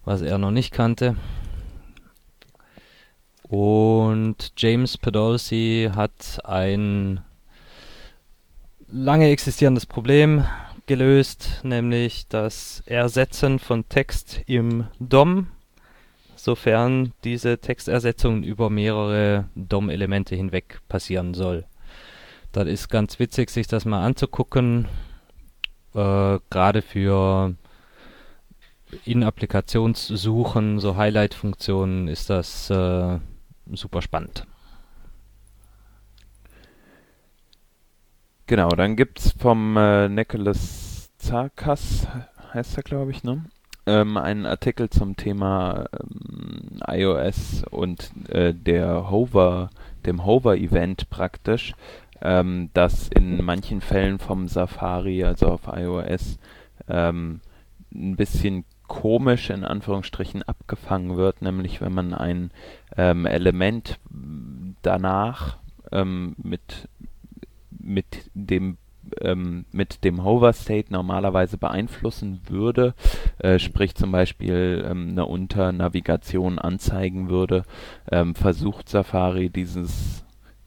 was 0.04 0.20
er 0.20 0.36
noch 0.36 0.50
nicht 0.50 0.74
kannte. 0.74 1.16
Und 3.52 4.54
James 4.56 4.96
Podolsey 4.96 5.90
hat 5.94 6.40
ein 6.42 7.20
lange 8.90 9.28
existierendes 9.28 9.84
Problem 9.84 10.46
gelöst, 10.86 11.60
nämlich 11.62 12.26
das 12.28 12.82
Ersetzen 12.86 13.58
von 13.58 13.86
Text 13.90 14.40
im 14.46 14.86
DOM, 15.00 15.48
sofern 16.34 17.12
diese 17.24 17.58
Textersetzung 17.58 18.42
über 18.42 18.70
mehrere 18.70 19.50
DOM-Elemente 19.54 20.34
hinweg 20.34 20.80
passieren 20.88 21.34
soll. 21.34 21.66
Das 22.52 22.66
ist 22.66 22.88
ganz 22.88 23.18
witzig, 23.18 23.50
sich 23.50 23.66
das 23.66 23.84
mal 23.84 24.02
anzugucken. 24.02 24.88
Äh, 25.94 26.38
Gerade 26.48 26.80
für 26.80 27.54
in 29.04 29.22
Applikationssuchen, 29.22 30.80
so 30.80 30.96
Highlight-Funktionen, 30.96 32.08
ist 32.08 32.30
das 32.30 32.70
äh, 32.70 33.18
super 33.72 34.02
spannend. 34.02 34.46
Genau, 38.46 38.68
dann 38.68 38.96
gibt's 38.96 39.32
vom 39.38 39.76
äh, 39.76 40.08
Nicholas 40.08 41.10
Zarkas, 41.16 42.06
heißt 42.52 42.76
er 42.76 42.82
glaube 42.82 43.12
ich, 43.12 43.24
ne? 43.24 43.44
Ähm, 43.86 44.16
einen 44.16 44.46
Artikel 44.46 44.90
zum 44.90 45.16
Thema 45.16 45.86
ähm, 45.98 46.80
iOS 46.86 47.64
und 47.70 48.10
äh, 48.28 48.54
der 48.54 49.10
Hover, 49.10 49.70
dem 50.06 50.24
Hover-Event 50.24 51.10
praktisch, 51.10 51.74
ähm, 52.20 52.70
das 52.74 53.08
in 53.08 53.42
manchen 53.44 53.80
Fällen 53.80 54.18
vom 54.18 54.48
Safari, 54.48 55.24
also 55.24 55.48
auf 55.48 55.62
iOS, 55.66 56.38
ähm, 56.88 57.40
ein 57.94 58.16
bisschen 58.16 58.64
komisch 58.92 59.48
in 59.48 59.64
Anführungsstrichen 59.64 60.42
abgefangen 60.42 61.16
wird, 61.16 61.40
nämlich 61.40 61.80
wenn 61.80 61.94
man 61.94 62.12
ein 62.12 62.50
ähm, 62.94 63.24
Element 63.24 63.98
danach 64.82 65.56
ähm, 65.90 66.36
mit 66.36 66.90
mit 67.70 68.30
dem 68.34 68.76
ähm, 69.22 69.64
mit 69.72 70.04
dem 70.04 70.22
Hover 70.22 70.52
State 70.52 70.92
normalerweise 70.92 71.56
beeinflussen 71.56 72.42
würde, 72.48 72.92
äh, 73.38 73.58
sprich 73.58 73.94
zum 73.94 74.12
Beispiel 74.12 74.86
ähm, 74.86 75.08
eine 75.12 75.24
Unternavigation 75.24 76.58
anzeigen 76.58 77.30
würde, 77.30 77.62
ähm, 78.10 78.34
versucht 78.34 78.90
Safari 78.90 79.48
dieses 79.48 80.22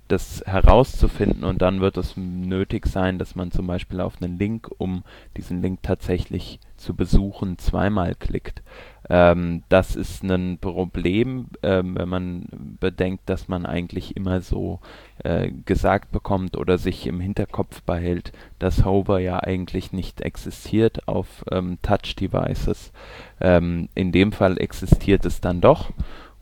das 0.07 0.43
herauszufinden 0.45 1.43
und 1.43 1.61
dann 1.61 1.81
wird 1.81 1.97
es 1.97 2.15
nötig 2.15 2.85
sein, 2.85 3.17
dass 3.17 3.35
man 3.35 3.51
zum 3.51 3.67
Beispiel 3.67 4.01
auf 4.01 4.21
einen 4.21 4.37
Link, 4.37 4.69
um 4.77 5.03
diesen 5.35 5.61
Link 5.61 5.81
tatsächlich 5.81 6.59
zu 6.77 6.93
besuchen, 6.93 7.57
zweimal 7.57 8.15
klickt. 8.15 8.61
Ähm, 9.09 9.63
das 9.69 9.95
ist 9.95 10.23
ein 10.23 10.57
Problem, 10.59 11.47
ähm, 11.63 11.95
wenn 11.95 12.09
man 12.09 12.45
bedenkt, 12.79 13.29
dass 13.29 13.47
man 13.47 13.65
eigentlich 13.65 14.15
immer 14.15 14.41
so 14.41 14.79
äh, 15.23 15.51
gesagt 15.65 16.11
bekommt 16.11 16.57
oder 16.57 16.77
sich 16.77 17.07
im 17.07 17.19
Hinterkopf 17.19 17.81
behält, 17.83 18.31
dass 18.59 18.83
Hover 18.83 19.19
ja 19.19 19.39
eigentlich 19.39 19.93
nicht 19.93 20.21
existiert 20.21 21.07
auf 21.07 21.45
ähm, 21.51 21.77
Touch-Devices. 21.81 22.91
Ähm, 23.39 23.89
in 23.95 24.11
dem 24.11 24.31
Fall 24.31 24.59
existiert 24.59 25.25
es 25.25 25.41
dann 25.41 25.61
doch 25.61 25.91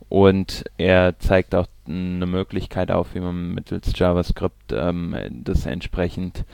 und 0.08 0.64
er 0.78 1.18
zeigt 1.18 1.54
auch 1.54 1.66
eine 1.86 2.26
Möglichkeit 2.26 2.90
auf, 2.90 3.14
wie 3.14 3.20
man 3.20 3.54
mittels 3.54 3.92
JavaScript 3.94 4.72
ähm, 4.72 5.16
das 5.30 5.66
entsprechend 5.66 6.44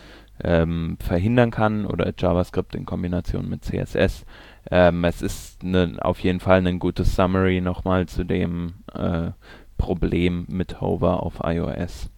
ähm, 0.43 0.97
verhindern 1.01 1.51
kann 1.51 1.87
oder 1.87 2.13
JavaScript 2.17 2.75
in 2.75 2.87
Kombination 2.87 3.49
mit 3.49 3.65
CSS. 3.65 4.25
Ähm, 4.71 5.05
es 5.05 5.23
ist 5.23 5.63
ne, 5.63 5.97
auf 6.01 6.21
jeden 6.21 6.41
Fall 6.41 6.67
ein 6.67 6.79
gutes 6.79 7.15
Summary 7.15 7.61
nochmal 7.61 8.07
zu 8.07 8.25
dem 8.25 8.75
äh, 8.95 9.31
Problem 9.79 10.47
mit 10.49 10.81
Hover 10.81 11.23
auf 11.23 11.41
iOS. 11.45 12.11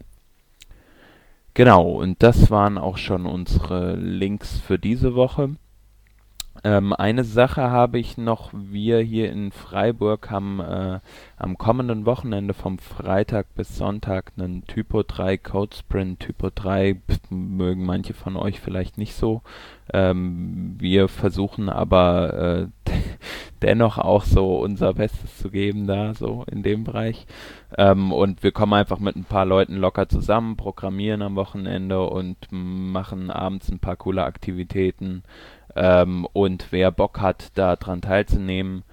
Genau, 1.54 1.90
und 1.90 2.22
das 2.22 2.50
waren 2.50 2.78
auch 2.78 2.96
schon 2.96 3.26
unsere 3.26 3.94
Links 3.96 4.58
für 4.58 4.78
diese 4.78 5.14
Woche. 5.14 5.50
Ähm, 6.64 6.92
eine 6.92 7.24
Sache 7.24 7.62
habe 7.70 7.98
ich 7.98 8.18
noch. 8.18 8.50
Wir 8.52 9.00
hier 9.00 9.32
in 9.32 9.50
Freiburg 9.50 10.30
haben 10.30 10.60
äh, 10.60 11.00
am 11.36 11.58
kommenden 11.58 12.06
Wochenende 12.06 12.54
vom 12.54 12.78
Freitag 12.78 13.52
bis 13.54 13.76
Sonntag 13.76 14.32
einen 14.36 14.64
Typo 14.66 15.02
3 15.02 15.38
Code 15.38 15.74
Sprint. 15.74 16.20
Typo 16.20 16.50
3 16.54 17.00
mögen 17.30 17.84
manche 17.84 18.14
von 18.14 18.36
euch 18.36 18.60
vielleicht 18.60 18.96
nicht 18.96 19.14
so. 19.14 19.42
Ähm, 19.92 20.76
wir 20.78 21.08
versuchen 21.08 21.68
aber 21.68 22.34
äh, 22.34 22.66
dennoch 23.62 23.98
auch 23.98 24.24
so 24.24 24.56
unser 24.58 24.94
Bestes 24.94 25.38
zu 25.38 25.50
geben 25.50 25.86
da, 25.86 26.14
so 26.14 26.44
in 26.50 26.62
dem 26.62 26.84
Bereich. 26.84 27.26
Ähm, 27.76 28.12
und 28.12 28.42
wir 28.42 28.52
kommen 28.52 28.74
einfach 28.74 28.98
mit 28.98 29.16
ein 29.16 29.24
paar 29.24 29.46
Leuten 29.46 29.76
locker 29.76 30.08
zusammen, 30.08 30.56
programmieren 30.56 31.22
am 31.22 31.36
Wochenende 31.36 32.02
und 32.02 32.36
machen 32.50 33.30
abends 33.30 33.70
ein 33.70 33.78
paar 33.78 33.96
coole 33.96 34.24
Aktivitäten. 34.24 35.22
Ähm, 35.74 36.26
und 36.32 36.66
wer 36.70 36.90
Bock 36.90 37.20
hat, 37.20 37.50
da 37.54 37.76
dran 37.76 38.02
teilzunehmen, 38.02 38.84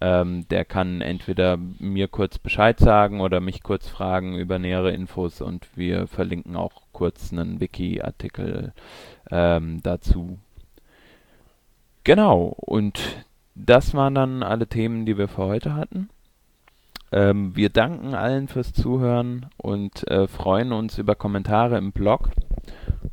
ähm, 0.00 0.46
der 0.48 0.64
kann 0.64 1.00
entweder 1.00 1.56
mir 1.56 2.08
kurz 2.08 2.38
Bescheid 2.38 2.78
sagen 2.78 3.20
oder 3.20 3.40
mich 3.40 3.62
kurz 3.62 3.88
fragen 3.88 4.36
über 4.36 4.58
nähere 4.58 4.92
Infos 4.92 5.40
und 5.40 5.68
wir 5.76 6.06
verlinken 6.06 6.56
auch 6.56 6.82
kurz 6.92 7.32
einen 7.32 7.60
Wiki-Artikel 7.60 8.72
ähm, 9.30 9.82
dazu. 9.82 10.38
Genau, 12.04 12.54
und 12.58 13.24
das 13.54 13.94
waren 13.94 14.14
dann 14.14 14.42
alle 14.42 14.66
Themen, 14.66 15.06
die 15.06 15.16
wir 15.16 15.28
für 15.28 15.44
heute 15.44 15.74
hatten. 15.74 16.10
Ähm, 17.12 17.56
wir 17.56 17.70
danken 17.70 18.14
allen 18.14 18.48
fürs 18.48 18.72
Zuhören 18.72 19.46
und 19.56 20.06
äh, 20.08 20.26
freuen 20.28 20.72
uns 20.72 20.98
über 20.98 21.14
Kommentare 21.14 21.78
im 21.78 21.92
Blog 21.92 22.30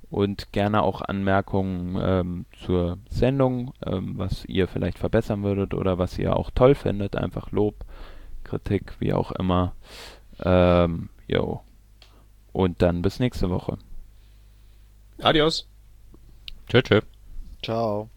und 0.10 0.52
gerne 0.52 0.84
auch 0.84 1.02
Anmerkungen 1.02 1.98
ähm, 2.02 2.46
zur 2.66 2.98
Sendung, 3.10 3.74
ähm, 3.86 4.18
was 4.18 4.44
ihr 4.46 4.68
vielleicht 4.68 5.00
verbessern 5.00 5.44
würdet 5.44 5.74
oder 5.74 5.98
was 5.98 6.18
ihr 6.20 6.36
auch 6.36 6.52
toll 6.52 6.76
findet. 6.76 7.16
Einfach 7.16 7.52
Lob, 7.52 7.76
Kritik, 8.44 8.96
wie 9.00 9.14
auch 9.14 9.32
immer. 9.32 9.74
Ähm, 10.44 11.10
jo. 11.28 11.62
Und 12.52 12.82
dann 12.82 13.02
bis 13.02 13.20
nächste 13.20 13.50
Woche. 13.50 13.78
Adios. 15.22 15.70
Tschö, 16.68 16.82
tschö. 16.82 17.02
Ciao. 17.64 18.10